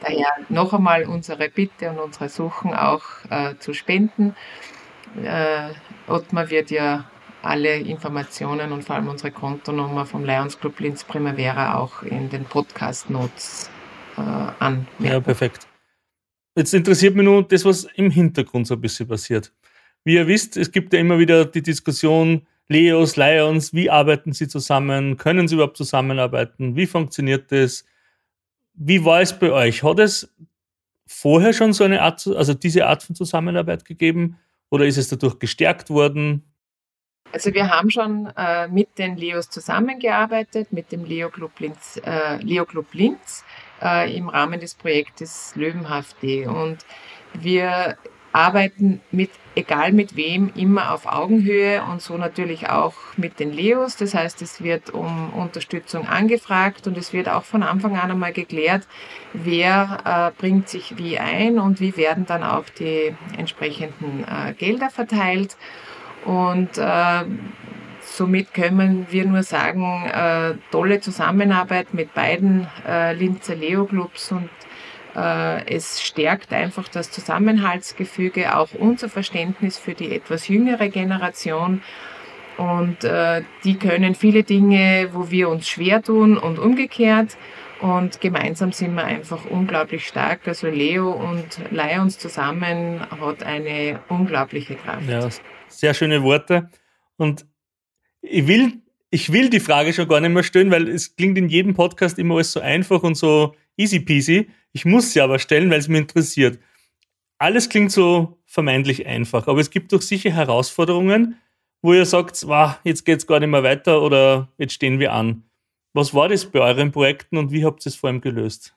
[0.00, 4.36] Daher noch einmal unsere Bitte und unsere Suchen auch äh, zu spenden.
[5.22, 5.70] Äh,
[6.06, 7.04] Ottmar wird ja
[7.42, 12.44] alle Informationen und vor allem unsere Kontonummer vom Lions Club Linz Primavera auch in den
[12.44, 13.70] Podcast Notes
[14.16, 14.86] äh, an.
[14.98, 15.66] Ja, perfekt.
[16.56, 19.52] Jetzt interessiert mich nur das, was im Hintergrund so ein bisschen passiert.
[20.04, 24.48] Wie ihr wisst, es gibt ja immer wieder die Diskussion, Leos, Lions, wie arbeiten sie
[24.48, 25.16] zusammen?
[25.16, 26.76] Können sie überhaupt zusammenarbeiten?
[26.76, 27.84] Wie funktioniert das?
[28.74, 29.82] Wie war es bei euch?
[29.82, 30.32] Hat es
[31.06, 34.38] vorher schon so eine Art, also diese Art von Zusammenarbeit gegeben
[34.70, 36.42] oder ist es dadurch gestärkt worden?
[37.32, 42.36] Also wir haben schon äh, mit den Leos zusammengearbeitet, mit dem Leo Club Linz, äh,
[42.36, 43.44] Leo Club Linz
[43.84, 46.78] äh, im Rahmen des Projektes Löwenhaft und
[47.34, 47.96] wir
[48.34, 53.96] arbeiten mit, egal mit wem, immer auf Augenhöhe und so natürlich auch mit den Leos.
[53.96, 58.32] Das heißt, es wird um Unterstützung angefragt und es wird auch von Anfang an einmal
[58.32, 58.88] geklärt,
[59.32, 64.90] wer äh, bringt sich wie ein und wie werden dann auch die entsprechenden äh, Gelder
[64.90, 65.56] verteilt.
[66.24, 67.24] Und äh,
[68.16, 74.48] somit können wir nur sagen, äh, tolle Zusammenarbeit mit beiden äh, Linzer Leo Clubs und
[75.16, 81.82] äh, es stärkt einfach das Zusammenhaltsgefüge, auch unser Verständnis für die etwas jüngere Generation.
[82.56, 87.36] Und äh, die können viele Dinge, wo wir uns schwer tun und umgekehrt.
[87.80, 90.46] Und gemeinsam sind wir einfach unglaublich stark.
[90.46, 95.08] Also Leo und Lions zusammen hat eine unglaubliche Kraft.
[95.08, 95.28] Ja,
[95.68, 96.70] sehr schöne Worte.
[97.16, 97.44] Und
[98.24, 101.48] ich will, ich will die Frage schon gar nicht mehr stellen, weil es klingt in
[101.48, 104.48] jedem Podcast immer alles so einfach und so easy peasy.
[104.72, 106.58] Ich muss sie aber stellen, weil es mich interessiert.
[107.38, 111.36] Alles klingt so vermeintlich einfach, aber es gibt doch sicher Herausforderungen,
[111.82, 115.12] wo ihr sagt, wow, jetzt geht es gar nicht mehr weiter oder jetzt stehen wir
[115.12, 115.44] an.
[115.92, 118.74] Was war das bei euren Projekten und wie habt ihr es vor allem gelöst?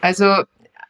[0.00, 0.44] Also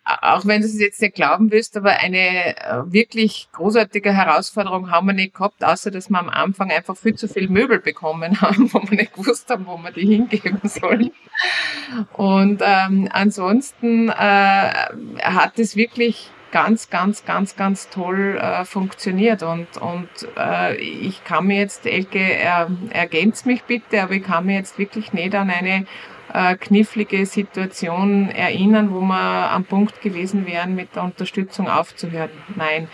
[0.05, 5.07] auch wenn du es jetzt nicht glauben willst, aber eine äh, wirklich großartige Herausforderung haben
[5.07, 8.73] wir nicht gehabt, außer dass wir am Anfang einfach viel zu viel Möbel bekommen haben,
[8.73, 11.13] wo wir nicht gewusst haben, wo wir die hingeben sollen.
[12.15, 19.43] Und ähm, ansonsten äh, hat es wirklich ganz, ganz, ganz, ganz toll äh, funktioniert.
[19.43, 24.47] Und, und äh, ich kann mir jetzt, Elke, er, ergänzt mich bitte, aber ich kann
[24.47, 25.87] mir jetzt wirklich nicht an eine
[26.33, 32.31] äh, knifflige Situation erinnern, wo wir am Punkt gewesen wären, mit der Unterstützung aufzuhören.
[32.57, 32.89] Nein.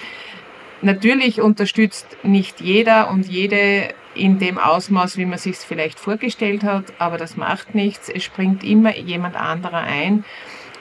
[0.80, 6.62] Natürlich unterstützt nicht jeder und jede in dem Ausmaß, wie man sich es vielleicht vorgestellt
[6.64, 8.08] hat, aber das macht nichts.
[8.08, 10.24] Es springt immer jemand anderer ein.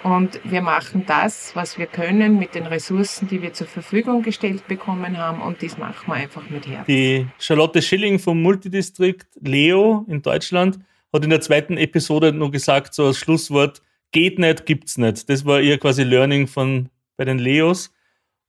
[0.04, 4.68] Und wir machen das, was wir können mit den Ressourcen, die wir zur Verfügung gestellt
[4.68, 5.42] bekommen haben.
[5.42, 6.86] Und das machen wir einfach mit Herz.
[6.86, 10.80] Die Charlotte Schilling vom Multidistrikt Leo in Deutschland
[11.14, 15.30] hat in der zweiten Episode nur gesagt, so als Schlusswort, geht nicht, gibt's nicht.
[15.30, 17.94] Das war ihr quasi Learning von bei den Leos.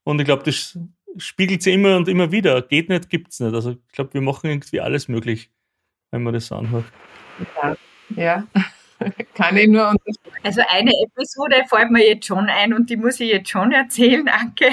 [0.04, 0.78] Und ich glaube, das
[1.16, 2.62] spiegelt sie immer und immer wieder.
[2.62, 3.54] Geht nicht, gibt's nicht.
[3.54, 5.50] Also ich glaube, wir machen irgendwie alles möglich,
[6.10, 6.84] wenn man das so anhört.
[7.56, 7.76] Ja,
[8.16, 8.46] ja.
[9.34, 10.38] kann ich nur unterstützen.
[10.42, 14.26] Also eine Episode fällt mir jetzt schon ein und die muss ich jetzt schon erzählen,
[14.26, 14.70] danke.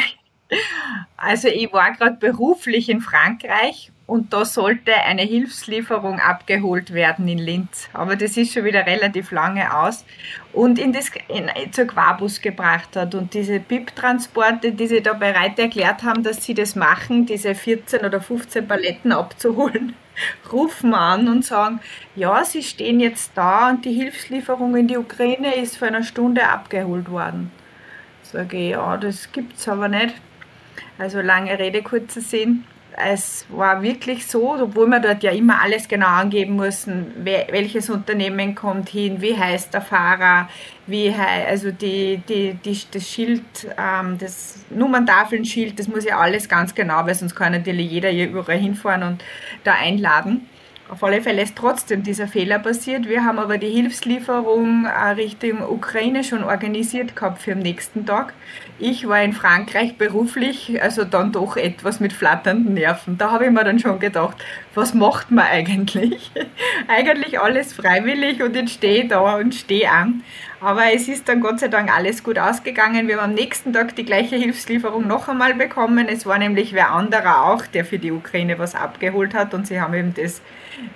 [1.17, 7.39] Also ich war gerade beruflich in Frankreich und da sollte eine Hilfslieferung abgeholt werden in
[7.39, 7.89] Linz.
[7.93, 10.05] Aber das ist schon wieder relativ lange aus.
[10.53, 13.15] Und in das, in, zur Quabus gebracht hat.
[13.15, 18.05] Und diese BIP-Transporte, die sie da bereit erklärt haben, dass sie das machen, diese 14
[18.05, 19.95] oder 15 Paletten abzuholen,
[20.51, 21.79] rufen an und sagen,
[22.15, 26.47] ja, sie stehen jetzt da und die Hilfslieferung in die Ukraine ist vor einer Stunde
[26.47, 27.51] abgeholt worden.
[28.21, 30.13] Sage ich, ja, das gibt's aber nicht.
[30.97, 32.65] Also lange Rede, kurzer Sinn
[32.97, 38.55] es war wirklich so, obwohl wir dort ja immer alles genau angeben mussten, welches Unternehmen
[38.55, 40.49] kommt hin, wie heißt der Fahrer,
[40.87, 43.43] wie heißt, also die, die, die, das Schild,
[43.77, 48.29] ähm, das Nummerntafeln-Schild, das muss ja alles ganz genau, weil sonst kann natürlich jeder hier
[48.29, 49.23] überall hinfahren und
[49.63, 50.47] da einladen.
[50.87, 53.09] Auf alle Fälle ist trotzdem dieser Fehler passiert.
[53.09, 58.33] Wir haben aber die Hilfslieferung äh, Richtung Ukraine schon organisiert gehabt für den nächsten Tag.
[58.77, 63.17] Ich war in Frankreich beruflich, also dann doch etwas mit flatternden Nerven.
[63.17, 64.37] Da habe ich mir dann schon gedacht,
[64.75, 66.31] was macht man eigentlich?
[66.87, 70.23] eigentlich alles freiwillig und jetzt stehe ich da und stehe an.
[70.61, 73.07] Aber es ist dann Gott sei Dank alles gut ausgegangen.
[73.07, 76.07] Wir haben am nächsten Tag die gleiche Hilfslieferung noch einmal bekommen.
[76.07, 79.79] Es war nämlich wer anderer auch, der für die Ukraine was abgeholt hat und sie
[79.79, 80.41] haben eben das,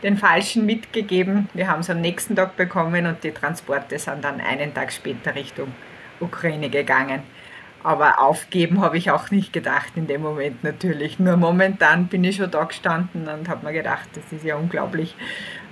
[0.03, 1.49] den Falschen mitgegeben.
[1.53, 5.35] Wir haben es am nächsten Tag bekommen und die Transporte sind dann einen Tag später
[5.35, 5.73] Richtung
[6.19, 7.21] Ukraine gegangen.
[7.83, 11.19] Aber aufgeben habe ich auch nicht gedacht in dem Moment natürlich.
[11.19, 15.15] Nur momentan bin ich schon da gestanden und habe mir gedacht, das ist ja unglaublich,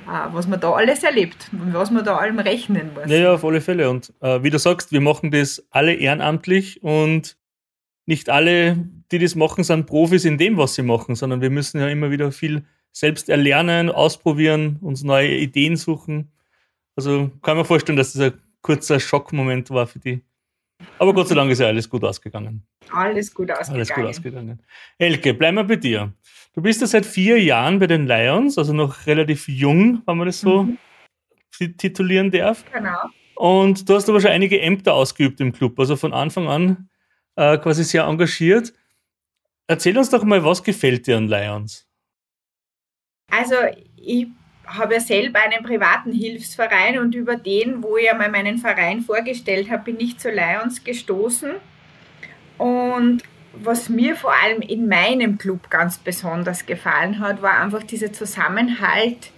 [0.07, 3.11] äh, was man da alles erlebt und was man da allem rechnen muss.
[3.11, 3.89] Ja, ja auf alle Fälle.
[3.89, 7.37] Und äh, wie du sagst, wir machen das alle ehrenamtlich und
[8.05, 8.77] nicht alle,
[9.11, 12.09] die das machen, sind Profis in dem, was sie machen, sondern wir müssen ja immer
[12.09, 16.31] wieder viel selbst erlernen, ausprobieren, uns neue Ideen suchen.
[16.95, 20.21] Also kann man vorstellen, dass das ein kurzer Schockmoment war für die.
[20.99, 22.65] Aber Gott sei Dank ist ja alles gut ausgegangen.
[22.91, 23.75] Alles gut ausgegangen.
[23.75, 24.63] Alles gut ausgegangen.
[24.97, 26.13] Elke, bleib mal bei dir.
[26.53, 30.27] Du bist ja seit vier Jahren bei den Lions, also noch relativ jung, wenn man
[30.27, 30.77] das so mhm.
[31.77, 32.63] titulieren darf.
[32.71, 32.97] Genau.
[33.35, 36.89] Und du hast aber schon einige Ämter ausgeübt im Club, also von Anfang an
[37.37, 38.73] äh, quasi sehr engagiert.
[39.67, 41.87] Erzähl uns doch mal, was gefällt dir an Lions?
[43.29, 43.55] Also,
[43.95, 44.27] ich
[44.67, 49.69] habe ja selber einen privaten Hilfsverein und über den, wo ich einmal meinen Verein vorgestellt
[49.69, 51.51] habe, bin ich zu Lions gestoßen.
[52.57, 58.13] Und was mir vor allem in meinem Club ganz besonders gefallen hat, war einfach dieser
[58.13, 59.31] Zusammenhalt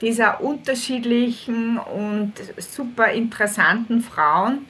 [0.00, 4.66] dieser unterschiedlichen und super interessanten Frauen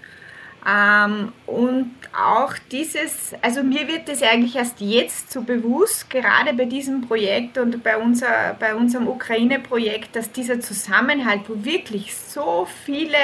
[0.66, 6.64] ähm, und auch dieses, also mir wird das eigentlich erst jetzt so bewusst, gerade bei
[6.64, 13.18] diesem Projekt und bei, unser, bei unserem Ukraine-Projekt, dass dieser Zusammenhalt, wo wirklich so viele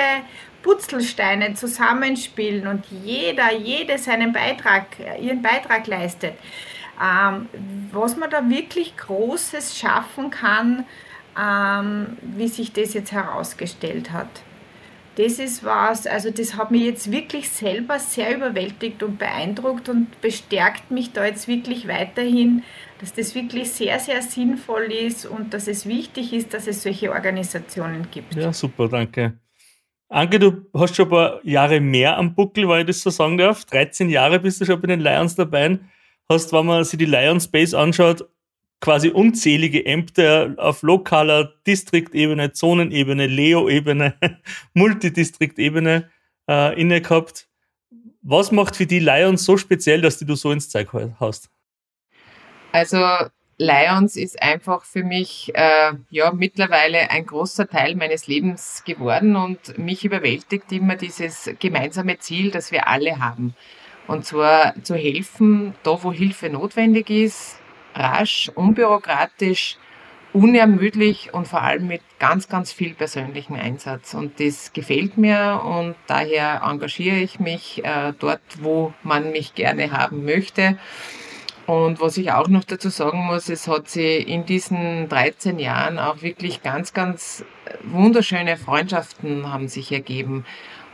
[0.63, 4.87] Putzelsteine zusammenspielen und jeder, jede seinen Beitrag,
[5.19, 6.35] ihren Beitrag leistet,
[7.03, 7.49] ähm,
[7.91, 10.85] was man da wirklich Großes schaffen kann,
[11.41, 14.29] ähm, wie sich das jetzt herausgestellt hat
[15.17, 20.21] das ist was, also das hat mich jetzt wirklich selber sehr überwältigt und beeindruckt und
[20.21, 22.63] bestärkt mich da jetzt wirklich weiterhin,
[23.01, 27.11] dass das wirklich sehr, sehr sinnvoll ist und dass es wichtig ist, dass es solche
[27.11, 28.35] Organisationen gibt.
[28.35, 29.39] Ja, super, danke.
[30.09, 33.39] Anke, du hast schon ein paar Jahre mehr am Buckel, weil ich das so sagen
[33.39, 33.65] darf.
[33.65, 35.79] 13 Jahre bist du schon bei den Lions dabei.
[36.29, 38.29] Hast, wenn man sich die Lions Base anschaut,
[38.81, 44.15] quasi unzählige Ämter auf lokaler Distriktebene, Zonenebene, Leo-Ebene,
[44.75, 46.11] Multidistriktebene
[46.49, 47.49] äh, inne gehabt.
[48.23, 51.51] Was macht für die Lions so speziell, dass die du so ins Zeug hast?
[52.73, 53.05] Also
[53.59, 59.77] Lions ist einfach für mich äh, ja mittlerweile ein großer Teil meines Lebens geworden und
[59.79, 63.55] mich überwältigt immer dieses gemeinsame Ziel, das wir alle haben.
[64.07, 67.60] Und zwar zu helfen, da wo Hilfe notwendig ist,
[67.95, 69.77] rasch, unbürokratisch,
[70.33, 74.15] unermüdlich und vor allem mit ganz, ganz viel persönlichem Einsatz.
[74.15, 79.91] Und das gefällt mir und daher engagiere ich mich äh, dort, wo man mich gerne
[79.91, 80.79] haben möchte.
[81.67, 85.99] Und was ich auch noch dazu sagen muss, es hat sich in diesen 13 Jahren
[85.99, 87.45] auch wirklich ganz, ganz
[87.85, 90.45] wunderschöne Freundschaften haben sich ergeben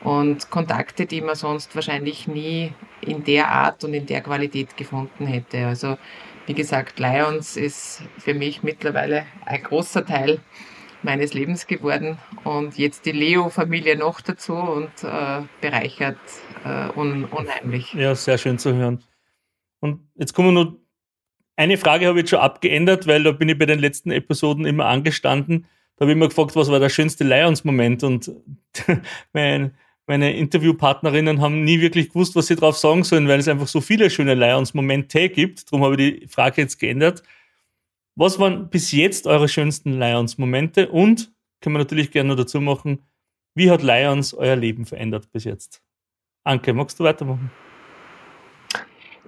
[0.02, 5.26] und Kontakte, die man sonst wahrscheinlich nie in der Art und in der Qualität gefunden
[5.26, 5.66] hätte.
[5.66, 5.96] Also
[6.46, 10.40] wie gesagt, Lions ist für mich mittlerweile ein großer Teil
[11.02, 16.18] meines Lebens geworden und jetzt die Leo-Familie noch dazu und äh, bereichert
[16.64, 17.92] äh, un unheimlich.
[17.94, 19.02] Ja, sehr schön zu hören.
[19.80, 20.76] Und jetzt kommen wir noch,
[21.56, 24.66] eine Frage habe ich jetzt schon abgeändert, weil da bin ich bei den letzten Episoden
[24.66, 25.66] immer angestanden.
[25.96, 28.30] Da habe ich immer gefragt, was war der schönste Lions-Moment und
[29.32, 29.74] mein,
[30.07, 33.81] meine Interviewpartnerinnen haben nie wirklich gewusst, was sie drauf sagen sollen, weil es einfach so
[33.81, 35.71] viele schöne Lions-Momente gibt.
[35.71, 37.23] Darum habe ich die Frage jetzt geändert.
[38.14, 40.88] Was waren bis jetzt eure schönsten Lions-Momente?
[40.88, 43.03] Und, können wir natürlich gerne noch dazu machen,
[43.55, 45.83] wie hat Lions euer Leben verändert bis jetzt?
[46.45, 47.51] Anke, magst du weitermachen?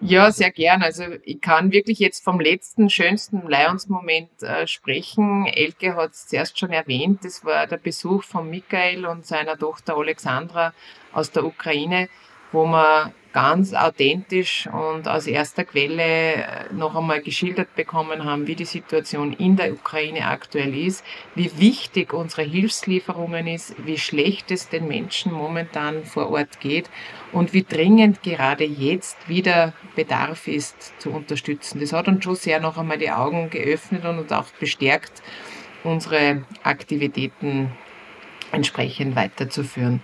[0.00, 0.82] Ja, sehr gern.
[0.82, 5.46] Also ich kann wirklich jetzt vom letzten schönsten Lions-Moment äh, sprechen.
[5.46, 7.24] Elke hat es zuerst schon erwähnt.
[7.24, 10.72] Das war der Besuch von Michael und seiner Tochter Alexandra
[11.12, 12.08] aus der Ukraine,
[12.52, 18.54] wo wir ganz authentisch und aus erster Quelle äh, noch einmal geschildert bekommen haben, wie
[18.54, 24.68] die Situation in der Ukraine aktuell ist, wie wichtig unsere Hilfslieferungen ist, wie schlecht es
[24.68, 26.88] den Menschen momentan vor Ort geht
[27.32, 31.80] und wie dringend gerade jetzt wieder Bedarf ist zu unterstützen.
[31.80, 35.22] Das hat uns schon sehr noch einmal die Augen geöffnet und auch bestärkt,
[35.84, 37.72] unsere Aktivitäten
[38.52, 40.02] entsprechend weiterzuführen.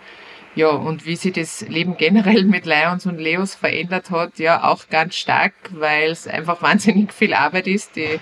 [0.57, 4.89] Ja, und wie sich das Leben generell mit Lions und Leos verändert hat, ja, auch
[4.89, 8.21] ganz stark, weil es einfach wahnsinnig viel Arbeit ist, die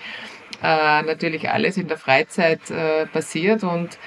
[0.62, 3.64] äh, natürlich alles in der Freizeit äh, passiert.
[3.64, 3.98] Und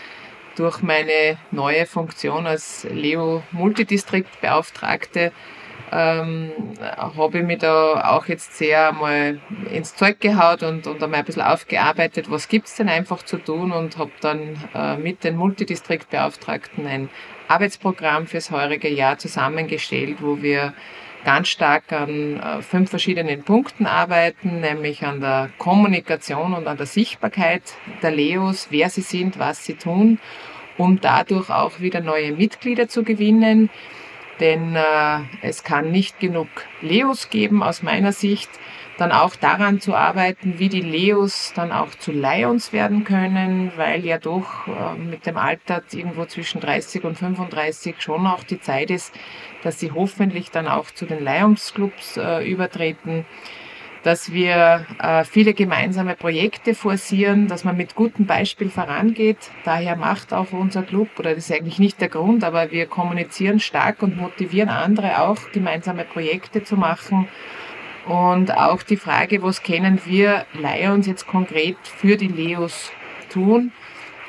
[0.56, 5.32] durch meine neue Funktion als Leo Multidistriktbeauftragte
[5.92, 9.40] ähm, habe ich mich da auch jetzt sehr mal
[9.72, 13.72] ins Zeug gehaut und, und einmal ein bisschen aufgearbeitet, was gibt's denn einfach zu tun
[13.72, 17.10] und habe dann äh, mit den Multidistriktbeauftragten ein
[17.48, 20.74] Arbeitsprogramm fürs heurige Jahr zusammengestellt, wo wir
[21.26, 26.86] ganz stark an äh, fünf verschiedenen Punkten arbeiten, nämlich an der Kommunikation und an der
[26.86, 27.64] Sichtbarkeit
[28.02, 30.20] der Leos, wer sie sind, was sie tun,
[30.78, 33.70] um dadurch auch wieder neue Mitglieder zu gewinnen.
[34.40, 36.48] Denn äh, es kann nicht genug
[36.82, 38.50] Leos geben aus meiner Sicht.
[38.98, 44.06] Dann auch daran zu arbeiten, wie die Leos dann auch zu Lions werden können, weil
[44.06, 48.90] ja doch äh, mit dem Alter irgendwo zwischen 30 und 35 schon auch die Zeit
[48.90, 49.14] ist,
[49.64, 53.26] dass sie hoffentlich dann auch zu den Lions Clubs äh, übertreten
[54.06, 59.50] dass wir äh, viele gemeinsame Projekte forcieren, dass man mit gutem Beispiel vorangeht.
[59.64, 63.60] Daher macht auch unser Club, oder das ist eigentlich nicht der Grund, aber wir kommunizieren
[63.60, 67.28] stark und motivieren andere auch, gemeinsame Projekte zu machen.
[68.06, 72.92] Und auch die Frage, was können wir Lions jetzt konkret für die Leos
[73.30, 73.72] tun?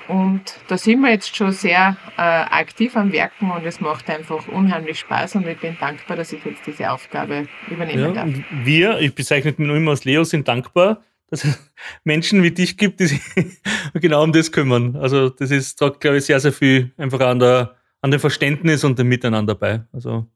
[0.09, 4.47] Und da sind wir jetzt schon sehr äh, aktiv am Werken und es macht einfach
[4.49, 8.29] unheimlich Spaß und ich bin dankbar, dass ich jetzt diese Aufgabe übernehmen ja, darf.
[8.65, 11.73] wir, ich bezeichne mich nur immer als Leo, sind dankbar, dass es
[12.05, 13.21] Menschen wie dich gibt, die sich
[13.95, 14.97] genau um das kümmern.
[14.97, 18.85] Also das ist, da glaube ich, sehr, sehr viel einfach an, der, an dem Verständnis
[18.85, 19.83] und dem Miteinander bei.
[19.93, 20.27] Also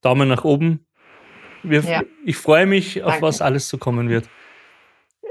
[0.00, 0.86] Daumen nach oben.
[1.64, 2.02] Wir, ja.
[2.24, 3.26] Ich freue mich, auf Danke.
[3.26, 4.28] was alles so kommen wird.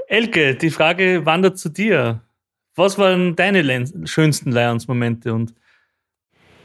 [0.08, 2.22] Elke, die Frage wandert zu dir.
[2.74, 5.34] Was waren deine schönsten Lions-Momente?
[5.34, 5.54] Und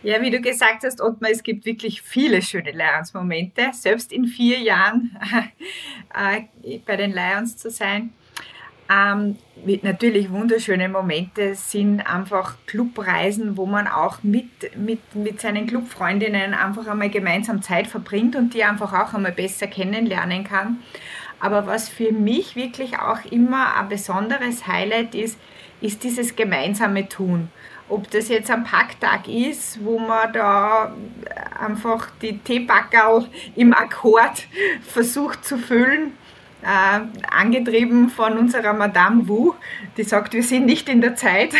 [0.04, 4.60] ja, wie du gesagt hast, Ottmar, es gibt wirklich viele schöne Lions-Momente, selbst in vier
[4.60, 5.18] Jahren
[6.14, 8.14] äh, bei den Lions zu sein.
[8.90, 9.36] Ähm,
[9.82, 16.88] natürlich wunderschöne Momente sind einfach Clubreisen, wo man auch mit, mit, mit seinen Clubfreundinnen einfach
[16.88, 20.78] einmal gemeinsam Zeit verbringt und die einfach auch einmal besser kennenlernen kann.
[21.40, 25.38] Aber was für mich wirklich auch immer ein besonderes Highlight ist,
[25.82, 27.50] ist dieses gemeinsame Tun.
[27.90, 30.94] Ob das jetzt ein Packtag ist, wo man da
[31.60, 34.48] einfach die Teebackerl im Akkord
[34.82, 36.14] versucht zu füllen,
[36.68, 37.00] äh,
[37.32, 39.54] angetrieben von unserer Madame Wu,
[39.96, 41.54] die sagt, wir sind nicht in der Zeit.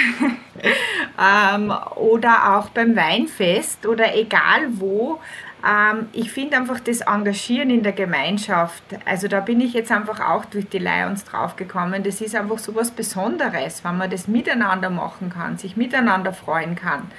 [1.54, 5.22] ähm, oder auch beim Weinfest oder egal wo,
[5.66, 10.20] ähm, ich finde einfach das Engagieren in der Gemeinschaft, also da bin ich jetzt einfach
[10.20, 14.90] auch durch die Lions draufgekommen, das ist einfach so was Besonderes, wenn man das miteinander
[14.90, 17.10] machen kann, sich miteinander freuen kann.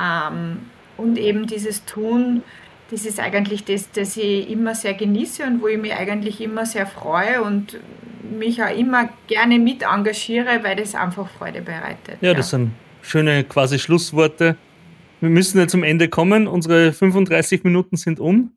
[0.00, 2.44] Ähm, und eben dieses Tun,
[2.90, 6.66] das ist eigentlich das, das ich immer sehr genieße und wo ich mich eigentlich immer
[6.66, 7.78] sehr freue und
[8.22, 12.18] mich auch immer gerne mit engagiere, weil das einfach Freude bereitet.
[12.20, 12.72] Ja, das sind
[13.02, 14.56] schöne quasi Schlussworte.
[15.20, 16.46] Wir müssen ja zum Ende kommen.
[16.46, 18.52] Unsere 35 Minuten sind um.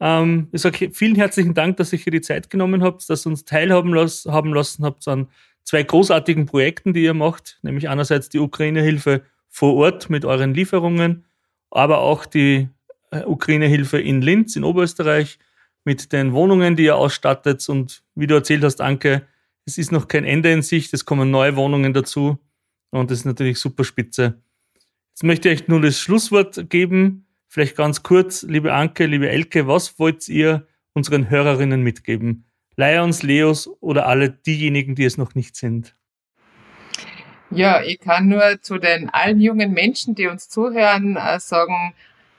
[0.00, 3.30] Ähm, ich sage vielen herzlichen Dank, dass ihr hier die Zeit genommen habt, dass ihr
[3.30, 5.28] uns teilhaben las haben lassen habt an
[5.64, 11.24] zwei großartigen Projekten, die ihr macht, nämlich einerseits die Ukraine-Hilfe vor Ort mit euren Lieferungen,
[11.70, 12.68] aber auch die
[13.12, 15.38] Ukraine-Hilfe in Linz in Oberösterreich
[15.84, 17.68] mit den Wohnungen, die ihr ausstattet.
[17.68, 19.26] Und wie du erzählt hast, Anke,
[19.64, 22.38] es ist noch kein Ende in Sicht, es kommen neue Wohnungen dazu
[22.90, 24.42] und das ist natürlich super spitze.
[25.10, 27.26] Jetzt möchte ich euch nur das Schlusswort geben.
[27.48, 32.44] Vielleicht ganz kurz, liebe Anke, liebe Elke, was wollt ihr unseren Hörerinnen mitgeben?
[32.76, 35.94] Lions, Leos oder alle diejenigen, die es noch nicht sind?
[37.50, 41.92] Ja, ich kann nur zu den allen jungen Menschen, die uns zuhören, äh, sagen,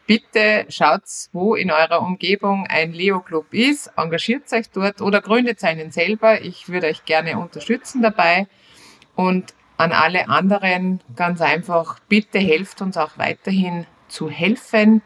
[0.05, 5.91] bitte schaut, wo in eurer Umgebung ein Leo-Club ist, engagiert euch dort oder gründet einen
[5.91, 6.41] selber.
[6.41, 8.47] Ich würde euch gerne unterstützen dabei.
[9.15, 15.01] Und an alle anderen ganz einfach, bitte helft uns auch weiterhin zu helfen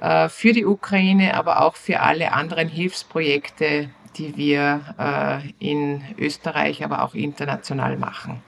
[0.00, 6.84] äh, für die Ukraine, aber auch für alle anderen Hilfsprojekte, die wir äh, in Österreich,
[6.84, 8.42] aber auch international machen.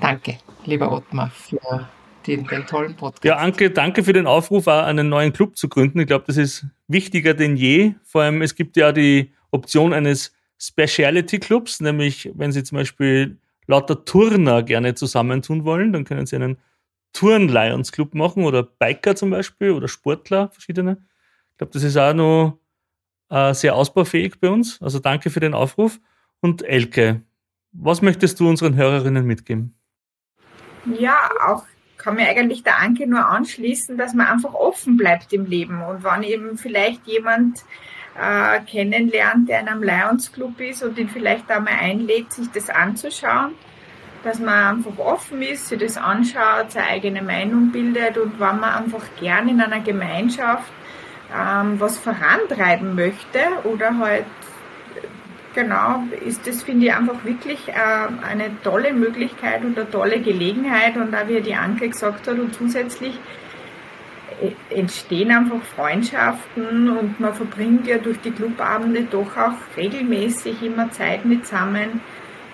[0.00, 1.88] Danke, lieber Ottmar, für
[2.26, 3.24] den, den, tollen Podcast.
[3.24, 6.00] Ja, Anke, danke für den Aufruf, auch einen neuen Club zu gründen.
[6.00, 7.94] Ich glaube, das ist wichtiger denn je.
[8.04, 13.38] Vor allem, es gibt ja die Option eines Speciality Clubs, nämlich wenn Sie zum Beispiel
[13.66, 16.58] lauter Turner gerne zusammentun wollen, dann können sie einen
[17.12, 20.98] Turn-Lions Club machen oder Biker zum Beispiel oder Sportler, verschiedene.
[21.52, 22.58] Ich glaube, das ist auch noch
[23.30, 24.82] äh, sehr ausbaufähig bei uns.
[24.82, 26.00] Also danke für den Aufruf.
[26.40, 27.22] Und Elke,
[27.72, 29.74] was möchtest du unseren Hörerinnen mitgeben?
[30.98, 31.64] Ja, auch
[32.04, 35.82] kann mir eigentlich der Anke nur anschließen, dass man einfach offen bleibt im Leben.
[35.82, 37.64] Und wenn eben vielleicht jemand
[38.20, 42.68] äh, kennenlernt, der in einem Lions Club ist und ihn vielleicht einmal einlädt, sich das
[42.68, 43.54] anzuschauen,
[44.22, 48.84] dass man einfach offen ist, sich das anschaut, seine eigene Meinung bildet und wenn man
[48.84, 50.70] einfach gern in einer Gemeinschaft
[51.34, 54.26] ähm, was vorantreiben möchte oder halt
[55.54, 60.96] genau, ist das, finde ich, einfach wirklich äh, eine tolle Möglichkeit und eine tolle Gelegenheit.
[60.96, 63.14] Und da wie die Anke gesagt hat, und zusätzlich
[64.40, 70.90] äh, entstehen einfach Freundschaften und man verbringt ja durch die Clubabende doch auch regelmäßig immer
[70.90, 72.00] Zeit mit zusammen,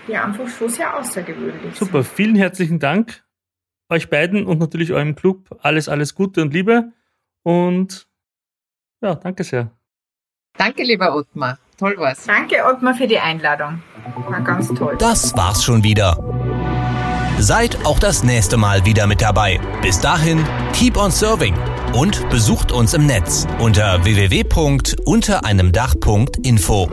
[0.06, 2.14] die einfach schon sehr außergewöhnlich Super, sind.
[2.14, 3.24] vielen herzlichen Dank
[3.88, 5.58] euch beiden und natürlich eurem Club.
[5.62, 6.92] Alles, alles Gute und Liebe
[7.42, 8.08] und
[9.02, 9.70] ja, danke sehr.
[10.56, 11.58] Danke, lieber Ottmar.
[11.80, 12.24] Toll war's.
[12.26, 13.82] Danke, Ottmar, für die Einladung.
[14.28, 14.96] War ganz toll.
[14.98, 16.18] Das war's schon wieder.
[17.38, 19.58] Seid auch das nächste Mal wieder mit dabei.
[19.80, 21.54] Bis dahin, keep on serving
[21.94, 26.90] und besucht uns im Netz unter www.untereinemdach.info.